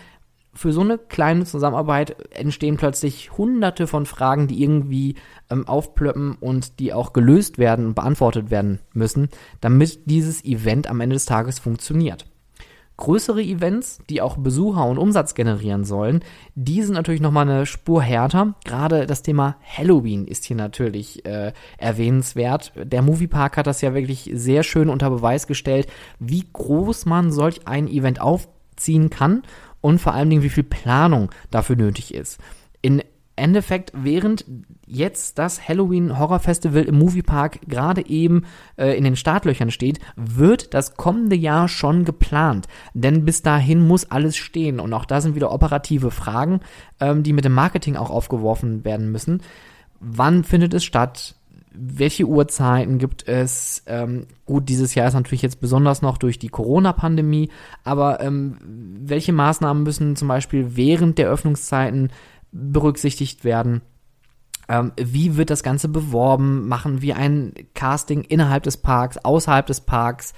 für 0.55 0.71
so 0.71 0.81
eine 0.81 0.97
kleine 0.97 1.43
Zusammenarbeit 1.43 2.15
entstehen 2.33 2.77
plötzlich 2.77 3.37
hunderte 3.37 3.87
von 3.87 4.05
Fragen, 4.05 4.47
die 4.47 4.63
irgendwie 4.63 5.15
ähm, 5.49 5.67
aufplöppen 5.67 6.37
und 6.39 6.79
die 6.79 6.93
auch 6.93 7.11
gelöst 7.11 7.57
werden 7.57 7.87
und 7.87 7.93
beantwortet 7.93 8.49
werden 8.51 8.79
müssen, 8.93 9.27
damit 9.59 9.99
dieses 10.05 10.45
Event 10.45 10.87
am 10.87 11.01
Ende 11.01 11.15
des 11.15 11.25
Tages 11.25 11.59
funktioniert. 11.59 12.25
Größere 12.97 13.41
Events, 13.41 13.99
die 14.09 14.21
auch 14.21 14.37
Besucher 14.37 14.85
und 14.85 14.97
Umsatz 14.97 15.35
generieren 15.35 15.83
sollen, 15.83 16.21
die 16.55 16.81
sind 16.81 16.93
natürlich 16.93 17.19
nochmal 17.19 17.47
eine 17.49 17.65
Spur 17.65 18.01
härter. 18.01 18.55
Gerade 18.63 19.05
das 19.05 19.21
Thema 19.21 19.57
Halloween 19.65 20.25
ist 20.25 20.45
hier 20.45 20.55
natürlich 20.55 21.25
äh, 21.25 21.51
erwähnenswert. 21.77 22.71
Der 22.75 23.01
Moviepark 23.01 23.57
hat 23.57 23.67
das 23.67 23.81
ja 23.81 23.93
wirklich 23.93 24.29
sehr 24.33 24.63
schön 24.63 24.89
unter 24.89 25.09
Beweis 25.09 25.45
gestellt, 25.45 25.87
wie 26.19 26.45
groß 26.53 27.05
man 27.05 27.31
solch 27.31 27.67
ein 27.67 27.89
Event 27.89 28.21
aufziehen 28.21 29.09
kann 29.09 29.43
und 29.81 29.99
vor 29.99 30.13
allen 30.13 30.29
Dingen, 30.29 30.43
wie 30.43 30.49
viel 30.49 30.63
Planung 30.63 31.31
dafür 31.51 31.75
nötig 31.75 32.13
ist. 32.13 32.39
In 32.81 33.03
Endeffekt, 33.35 33.91
während 33.95 34.45
jetzt 34.87 35.37
das 35.37 35.67
Halloween 35.67 36.17
Horror 36.17 36.39
Festival 36.39 36.83
im 36.83 36.97
Moviepark 36.97 37.59
gerade 37.67 38.05
eben 38.07 38.45
äh, 38.77 38.97
in 38.97 39.03
den 39.03 39.15
Startlöchern 39.15 39.71
steht, 39.71 39.99
wird 40.15 40.73
das 40.73 40.95
kommende 40.95 41.35
Jahr 41.35 41.67
schon 41.67 42.05
geplant. 42.05 42.67
Denn 42.93 43.25
bis 43.25 43.41
dahin 43.41 43.85
muss 43.85 44.09
alles 44.09 44.37
stehen. 44.37 44.79
Und 44.79 44.93
auch 44.93 45.05
da 45.05 45.21
sind 45.21 45.35
wieder 45.35 45.51
operative 45.51 46.11
Fragen, 46.11 46.61
ähm, 46.99 47.23
die 47.23 47.33
mit 47.33 47.45
dem 47.45 47.53
Marketing 47.53 47.95
auch 47.97 48.09
aufgeworfen 48.09 48.85
werden 48.85 49.11
müssen. 49.11 49.41
Wann 49.99 50.43
findet 50.43 50.73
es 50.73 50.83
statt? 50.83 51.35
Welche 51.77 52.25
Uhrzeiten 52.25 52.99
gibt 52.99 53.27
es? 53.27 53.83
Ähm, 53.85 54.27
gut, 54.45 54.69
dieses 54.69 54.95
Jahr 54.95 55.07
ist 55.07 55.13
natürlich 55.13 55.41
jetzt 55.41 55.59
besonders 55.59 56.01
noch 56.01 56.17
durch 56.17 56.39
die 56.39 56.47
Corona-Pandemie, 56.47 57.49
aber 57.83 58.21
ähm, 58.21 58.57
welche 58.61 59.33
Maßnahmen 59.33 59.83
müssen 59.83 60.15
zum 60.15 60.29
Beispiel 60.29 60.77
während 60.77 61.17
der 61.17 61.27
Öffnungszeiten 61.27 62.11
berücksichtigt 62.55 63.43
werden. 63.43 63.81
Ähm, 64.67 64.93
wie 64.97 65.37
wird 65.37 65.49
das 65.49 65.61
Ganze 65.61 65.89
beworben? 65.89 66.67
Machen 66.67 67.01
wir 67.01 67.17
ein 67.17 67.53
Casting 67.73 68.23
innerhalb 68.23 68.63
des 68.63 68.77
Parks, 68.77 69.17
außerhalb 69.17 69.65
des 69.65 69.81
Parks 69.81 70.33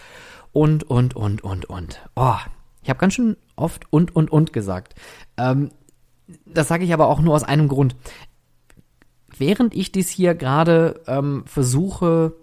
und, 0.51 0.83
und, 0.83 1.15
und, 1.15 1.43
und, 1.43 1.65
und. 1.65 2.01
Oh, 2.15 2.35
ich 2.81 2.89
habe 2.89 2.99
ganz 2.99 3.13
schön 3.13 3.37
oft 3.55 3.85
und, 3.91 4.15
und, 4.15 4.31
und 4.31 4.51
gesagt. 4.51 4.95
Ähm, 5.37 5.69
das 6.45 6.67
sage 6.67 6.83
ich 6.83 6.93
aber 6.93 7.07
auch 7.07 7.21
nur 7.21 7.35
aus 7.35 7.43
einem 7.43 7.67
Grund. 7.67 7.95
Während 9.37 9.75
ich 9.75 9.91
dies 9.91 10.09
hier 10.09 10.33
gerade 10.33 11.01
ähm, 11.07 11.43
versuche, 11.45 12.33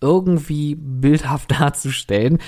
irgendwie 0.00 0.74
bildhaft 0.74 1.52
darzustellen, 1.60 2.38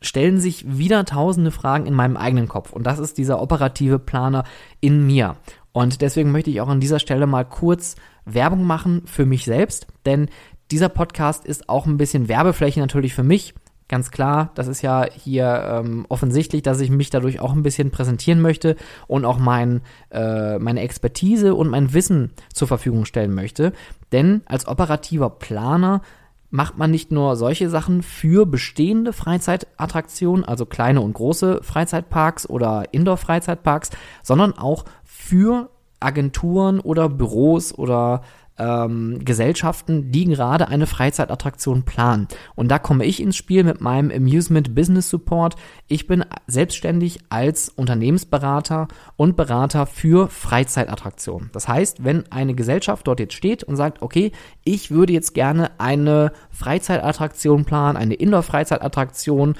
stellen 0.00 0.40
sich 0.40 0.78
wieder 0.78 1.04
tausende 1.04 1.50
Fragen 1.50 1.86
in 1.86 1.94
meinem 1.94 2.16
eigenen 2.16 2.48
Kopf. 2.48 2.72
Und 2.72 2.84
das 2.84 2.98
ist 2.98 3.18
dieser 3.18 3.40
operative 3.42 3.98
Planer 3.98 4.44
in 4.80 5.06
mir. 5.06 5.36
Und 5.72 6.00
deswegen 6.00 6.32
möchte 6.32 6.50
ich 6.50 6.60
auch 6.60 6.68
an 6.68 6.80
dieser 6.80 6.98
Stelle 6.98 7.26
mal 7.26 7.44
kurz 7.44 7.96
Werbung 8.24 8.64
machen 8.64 9.02
für 9.06 9.26
mich 9.26 9.44
selbst, 9.44 9.86
denn 10.04 10.28
dieser 10.70 10.88
Podcast 10.88 11.44
ist 11.44 11.68
auch 11.68 11.86
ein 11.86 11.96
bisschen 11.96 12.28
Werbefläche 12.28 12.80
natürlich 12.80 13.14
für 13.14 13.22
mich. 13.22 13.54
Ganz 13.88 14.12
klar, 14.12 14.52
das 14.54 14.68
ist 14.68 14.82
ja 14.82 15.04
hier 15.12 15.64
ähm, 15.68 16.06
offensichtlich, 16.08 16.62
dass 16.62 16.80
ich 16.80 16.90
mich 16.90 17.10
dadurch 17.10 17.40
auch 17.40 17.52
ein 17.52 17.64
bisschen 17.64 17.90
präsentieren 17.90 18.40
möchte 18.40 18.76
und 19.08 19.24
auch 19.24 19.38
mein, 19.38 19.80
äh, 20.12 20.60
meine 20.60 20.80
Expertise 20.82 21.56
und 21.56 21.68
mein 21.68 21.92
Wissen 21.92 22.30
zur 22.54 22.68
Verfügung 22.68 23.04
stellen 23.04 23.34
möchte. 23.34 23.72
Denn 24.12 24.42
als 24.46 24.68
operativer 24.68 25.28
Planer 25.28 26.02
macht 26.50 26.76
man 26.76 26.90
nicht 26.90 27.12
nur 27.12 27.36
solche 27.36 27.70
Sachen 27.70 28.02
für 28.02 28.44
bestehende 28.44 29.12
Freizeitattraktionen, 29.12 30.44
also 30.44 30.66
kleine 30.66 31.00
und 31.00 31.12
große 31.12 31.60
Freizeitparks 31.62 32.48
oder 32.48 32.92
Indoor-Freizeitparks, 32.92 33.90
sondern 34.22 34.58
auch 34.58 34.84
für 35.04 35.70
Agenturen 36.00 36.80
oder 36.80 37.08
Büros 37.08 37.76
oder 37.76 38.22
ähm, 38.60 39.24
Gesellschaften, 39.24 40.12
die 40.12 40.26
gerade 40.26 40.68
eine 40.68 40.86
Freizeitattraktion 40.86 41.84
planen. 41.84 42.28
Und 42.54 42.68
da 42.68 42.78
komme 42.78 43.04
ich 43.04 43.20
ins 43.20 43.36
Spiel 43.36 43.64
mit 43.64 43.80
meinem 43.80 44.10
Amusement 44.10 44.74
Business 44.74 45.08
Support. 45.08 45.56
Ich 45.88 46.06
bin 46.06 46.24
selbstständig 46.46 47.20
als 47.30 47.70
Unternehmensberater 47.70 48.88
und 49.16 49.36
Berater 49.36 49.86
für 49.86 50.28
Freizeitattraktionen. 50.28 51.50
Das 51.52 51.66
heißt, 51.66 52.04
wenn 52.04 52.30
eine 52.30 52.54
Gesellschaft 52.54 53.06
dort 53.06 53.20
jetzt 53.20 53.34
steht 53.34 53.64
und 53.64 53.76
sagt, 53.76 54.02
okay, 54.02 54.32
ich 54.62 54.90
würde 54.90 55.12
jetzt 55.14 55.34
gerne 55.34 55.70
eine 55.78 56.32
Freizeitattraktion 56.50 57.64
planen, 57.64 57.96
eine 57.96 58.14
Indoor-Freizeitattraktion 58.14 59.54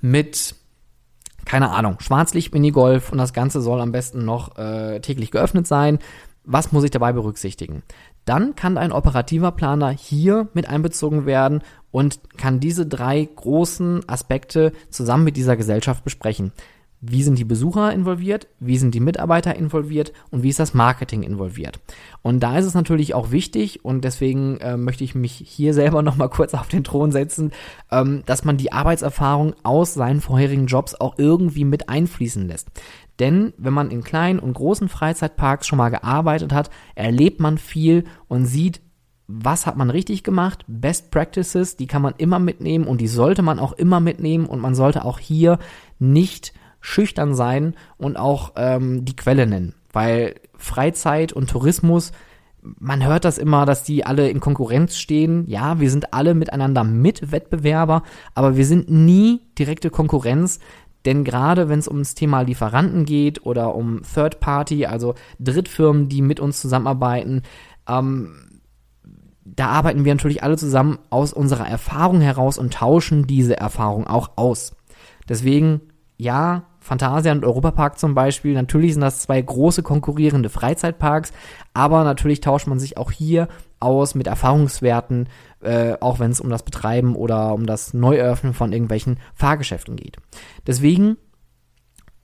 mit 0.00 0.54
keine 1.46 1.70
Ahnung, 1.70 2.00
Schwarzlicht-Minigolf 2.00 3.12
und 3.12 3.18
das 3.18 3.32
Ganze 3.32 3.60
soll 3.60 3.80
am 3.80 3.92
besten 3.92 4.24
noch 4.24 4.58
äh, 4.58 5.00
täglich 5.00 5.30
geöffnet 5.30 5.66
sein. 5.68 6.00
Was 6.46 6.70
muss 6.70 6.84
ich 6.84 6.92
dabei 6.92 7.12
berücksichtigen? 7.12 7.82
Dann 8.24 8.54
kann 8.54 8.78
ein 8.78 8.92
operativer 8.92 9.50
Planer 9.50 9.90
hier 9.90 10.48
mit 10.54 10.68
einbezogen 10.68 11.26
werden 11.26 11.62
und 11.90 12.20
kann 12.38 12.60
diese 12.60 12.86
drei 12.86 13.28
großen 13.34 14.08
Aspekte 14.08 14.72
zusammen 14.88 15.24
mit 15.24 15.36
dieser 15.36 15.56
Gesellschaft 15.56 16.04
besprechen. 16.04 16.52
Wie 17.00 17.22
sind 17.22 17.38
die 17.38 17.44
Besucher 17.44 17.92
involviert? 17.92 18.48
Wie 18.58 18.78
sind 18.78 18.94
die 18.94 19.00
Mitarbeiter 19.00 19.54
involviert? 19.54 20.12
Und 20.30 20.42
wie 20.42 20.48
ist 20.48 20.58
das 20.58 20.72
Marketing 20.72 21.22
involviert? 21.22 21.78
Und 22.22 22.40
da 22.40 22.58
ist 22.58 22.64
es 22.64 22.74
natürlich 22.74 23.12
auch 23.12 23.30
wichtig, 23.30 23.84
und 23.84 24.02
deswegen 24.02 24.56
äh, 24.58 24.76
möchte 24.76 25.04
ich 25.04 25.14
mich 25.14 25.32
hier 25.32 25.74
selber 25.74 26.02
nochmal 26.04 26.30
kurz 26.30 26.54
auf 26.54 26.68
den 26.68 26.84
Thron 26.84 27.12
setzen, 27.12 27.52
ähm, 27.92 28.22
dass 28.24 28.44
man 28.44 28.56
die 28.56 28.72
Arbeitserfahrung 28.72 29.54
aus 29.62 29.94
seinen 29.94 30.20
vorherigen 30.20 30.66
Jobs 30.66 30.94
auch 30.94 31.16
irgendwie 31.18 31.64
mit 31.64 31.88
einfließen 31.88 32.48
lässt. 32.48 32.68
Denn 33.18 33.54
wenn 33.56 33.72
man 33.72 33.90
in 33.90 34.02
kleinen 34.02 34.38
und 34.38 34.54
großen 34.54 34.88
Freizeitparks 34.88 35.66
schon 35.66 35.78
mal 35.78 35.90
gearbeitet 35.90 36.52
hat, 36.52 36.70
erlebt 36.94 37.40
man 37.40 37.58
viel 37.58 38.04
und 38.28 38.46
sieht, 38.46 38.80
was 39.28 39.66
hat 39.66 39.76
man 39.76 39.90
richtig 39.90 40.22
gemacht, 40.22 40.64
Best 40.68 41.10
Practices, 41.10 41.76
die 41.76 41.86
kann 41.86 42.02
man 42.02 42.14
immer 42.16 42.38
mitnehmen 42.38 42.86
und 42.86 43.00
die 43.00 43.08
sollte 43.08 43.42
man 43.42 43.58
auch 43.58 43.72
immer 43.72 44.00
mitnehmen 44.00 44.46
und 44.46 44.60
man 44.60 44.74
sollte 44.74 45.04
auch 45.04 45.18
hier 45.18 45.58
nicht 45.98 46.52
schüchtern 46.80 47.34
sein 47.34 47.74
und 47.96 48.16
auch 48.16 48.52
ähm, 48.56 49.04
die 49.04 49.16
Quelle 49.16 49.46
nennen. 49.46 49.74
Weil 49.92 50.36
Freizeit 50.56 51.32
und 51.32 51.50
Tourismus, 51.50 52.12
man 52.78 53.04
hört 53.04 53.24
das 53.24 53.38
immer, 53.38 53.66
dass 53.66 53.82
die 53.82 54.06
alle 54.06 54.28
in 54.28 54.40
Konkurrenz 54.40 54.96
stehen. 54.96 55.44
Ja, 55.48 55.80
wir 55.80 55.90
sind 55.90 56.12
alle 56.14 56.34
miteinander 56.34 56.84
Mitwettbewerber, 56.84 58.02
aber 58.34 58.56
wir 58.56 58.64
sind 58.64 58.90
nie 58.90 59.40
direkte 59.58 59.90
Konkurrenz. 59.90 60.60
Denn 61.06 61.24
gerade 61.24 61.68
wenn 61.68 61.78
es 61.78 61.88
ums 61.88 62.14
Thema 62.14 62.42
Lieferanten 62.42 63.04
geht 63.04 63.46
oder 63.46 63.74
um 63.74 64.02
Third 64.02 64.40
Party, 64.40 64.86
also 64.86 65.14
Drittfirmen, 65.38 66.08
die 66.08 66.20
mit 66.20 66.40
uns 66.40 66.60
zusammenarbeiten, 66.60 67.42
ähm, 67.88 68.60
da 69.44 69.68
arbeiten 69.68 70.04
wir 70.04 70.12
natürlich 70.12 70.42
alle 70.42 70.56
zusammen 70.56 70.98
aus 71.08 71.32
unserer 71.32 71.68
Erfahrung 71.68 72.20
heraus 72.20 72.58
und 72.58 72.74
tauschen 72.74 73.26
diese 73.28 73.56
Erfahrung 73.56 74.06
auch 74.08 74.32
aus. 74.36 74.74
Deswegen, 75.28 75.80
ja, 76.16 76.64
Fantasia 76.80 77.32
und 77.32 77.44
Europapark 77.44 77.98
zum 77.98 78.14
Beispiel, 78.14 78.54
natürlich 78.54 78.92
sind 78.92 79.02
das 79.02 79.20
zwei 79.20 79.40
große 79.40 79.84
konkurrierende 79.84 80.48
Freizeitparks, 80.48 81.32
aber 81.74 82.02
natürlich 82.02 82.40
tauscht 82.40 82.66
man 82.66 82.80
sich 82.80 82.98
auch 82.98 83.12
hier 83.12 83.48
aus 83.86 84.14
mit 84.14 84.26
Erfahrungswerten, 84.26 85.28
äh, 85.60 85.94
auch 86.00 86.18
wenn 86.18 86.32
es 86.32 86.40
um 86.40 86.50
das 86.50 86.64
Betreiben 86.64 87.14
oder 87.14 87.54
um 87.54 87.66
das 87.66 87.94
Neueröffnen 87.94 88.52
von 88.52 88.72
irgendwelchen 88.72 89.18
Fahrgeschäften 89.34 89.96
geht. 89.96 90.16
Deswegen 90.66 91.16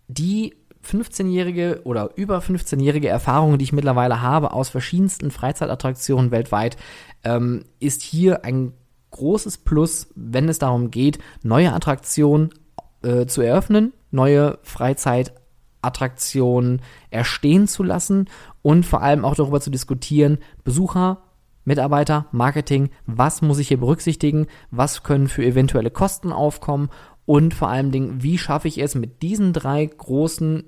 die 0.09 0.55
15-jährige 0.85 1.83
oder 1.85 2.11
über 2.16 2.40
15-jährige 2.40 3.09
Erfahrung, 3.09 3.59
die 3.59 3.64
ich 3.64 3.72
mittlerweile 3.72 4.20
habe 4.20 4.53
aus 4.53 4.68
verschiedensten 4.68 5.31
Freizeitattraktionen 5.31 6.33
weltweit, 6.33 6.77
ähm, 7.25 7.64
ist 7.79 8.03
hier 8.03 8.44
ein 8.44 8.72
großes 9.12 9.59
Plus, 9.59 10.09
wenn 10.16 10.48
es 10.48 10.59
darum 10.59 10.90
geht, 10.90 11.20
neue 11.42 11.72
Attraktionen 11.72 12.51
äh, 13.03 13.27
zu 13.27 13.42
eröffnen, 13.42 13.92
neue 14.11 14.59
Freizeitattraktionen 14.62 16.83
erstehen 17.11 17.68
zu 17.68 17.85
lassen 17.85 18.29
und 18.62 18.85
vor 18.85 19.03
allem 19.03 19.25
auch 19.25 19.37
darüber 19.37 19.61
zu 19.61 19.70
diskutieren, 19.70 20.38
Besucher, 20.64 21.22
Mitarbeiter, 21.64 22.27
Marketing, 22.33 22.90
was 23.07 23.42
muss 23.42 23.59
ich 23.59 23.68
hier 23.68 23.81
berücksichtigen, 23.81 24.46
was 24.70 25.03
können 25.03 25.29
für 25.29 25.44
eventuelle 25.44 25.90
Kosten 25.90 26.33
aufkommen 26.33 26.90
und 27.25 27.55
vor 27.55 27.68
allem 27.68 27.92
Dingen, 27.92 28.22
wie 28.22 28.38
schaffe 28.38 28.68
ich 28.68 28.79
es 28.83 28.94
mit 28.94 29.22
diesen 29.22 29.53
drei 29.53 29.87
großen 29.87 30.64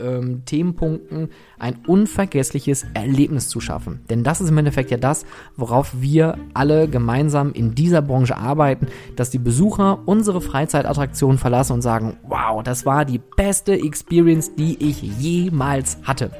ähm, 0.00 0.44
Themenpunkten 0.44 1.30
ein 1.58 1.78
unvergessliches 1.86 2.86
Erlebnis 2.94 3.48
zu 3.48 3.60
schaffen. 3.60 4.00
Denn 4.08 4.24
das 4.24 4.40
ist 4.40 4.48
im 4.48 4.58
Endeffekt 4.58 4.90
ja 4.90 4.96
das, 4.96 5.24
worauf 5.56 6.00
wir 6.00 6.38
alle 6.54 6.88
gemeinsam 6.88 7.52
in 7.52 7.74
dieser 7.74 8.02
Branche 8.02 8.36
arbeiten, 8.36 8.88
dass 9.16 9.30
die 9.30 9.38
Besucher 9.38 10.00
unsere 10.06 10.40
Freizeitattraktion 10.40 11.38
verlassen 11.38 11.74
und 11.74 11.82
sagen, 11.82 12.18
wow, 12.26 12.62
das 12.62 12.86
war 12.86 13.04
die 13.04 13.20
beste 13.36 13.74
Experience, 13.74 14.54
die 14.54 14.76
ich 14.80 15.02
jemals 15.02 15.98
hatte. 16.02 16.30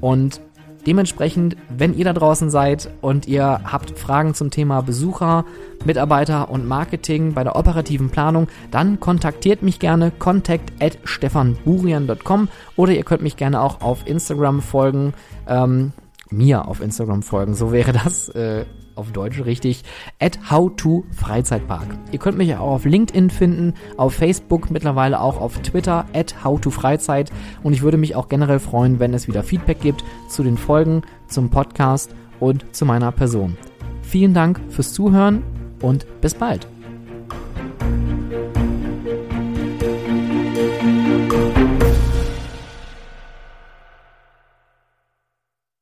Und 0.00 0.40
Dementsprechend, 0.86 1.56
wenn 1.68 1.94
ihr 1.94 2.04
da 2.04 2.12
draußen 2.12 2.50
seid 2.50 2.90
und 3.00 3.26
ihr 3.26 3.60
habt 3.64 3.98
Fragen 3.98 4.34
zum 4.34 4.50
Thema 4.50 4.80
Besucher, 4.80 5.44
Mitarbeiter 5.84 6.50
und 6.50 6.66
Marketing 6.66 7.34
bei 7.34 7.44
der 7.44 7.56
operativen 7.56 8.10
Planung, 8.10 8.48
dann 8.70 9.00
kontaktiert 9.00 9.62
mich 9.62 9.78
gerne 9.78 10.10
contact 10.10 10.72
at 10.80 10.98
stefanburian.com 11.04 12.48
oder 12.76 12.92
ihr 12.92 13.04
könnt 13.04 13.22
mich 13.22 13.36
gerne 13.36 13.60
auch 13.60 13.80
auf 13.80 14.06
Instagram 14.06 14.62
folgen, 14.62 15.14
ähm, 15.46 15.92
mir 16.30 16.68
auf 16.68 16.80
Instagram 16.80 17.22
folgen, 17.22 17.54
so 17.54 17.72
wäre 17.72 17.92
das. 17.92 18.28
Äh, 18.30 18.64
auf 18.98 19.12
Deutsch 19.12 19.44
richtig, 19.44 19.84
at 20.20 20.50
howtofreizeitpark. 20.50 21.86
Ihr 22.12 22.18
könnt 22.18 22.36
mich 22.36 22.54
auch 22.56 22.72
auf 22.72 22.84
LinkedIn 22.84 23.30
finden, 23.30 23.74
auf 23.96 24.14
Facebook, 24.14 24.70
mittlerweile 24.70 25.20
auch 25.20 25.40
auf 25.40 25.58
Twitter, 25.60 26.06
at 26.12 26.44
howtofreizeit. 26.44 27.30
Und 27.62 27.72
ich 27.72 27.82
würde 27.82 27.96
mich 27.96 28.16
auch 28.16 28.28
generell 28.28 28.58
freuen, 28.58 28.98
wenn 28.98 29.14
es 29.14 29.28
wieder 29.28 29.42
Feedback 29.42 29.80
gibt 29.80 30.04
zu 30.28 30.42
den 30.42 30.58
Folgen, 30.58 31.02
zum 31.28 31.50
Podcast 31.50 32.14
und 32.40 32.74
zu 32.74 32.84
meiner 32.84 33.12
Person. 33.12 33.56
Vielen 34.02 34.34
Dank 34.34 34.60
fürs 34.68 34.92
Zuhören 34.92 35.42
und 35.80 36.06
bis 36.20 36.34
bald. 36.34 36.66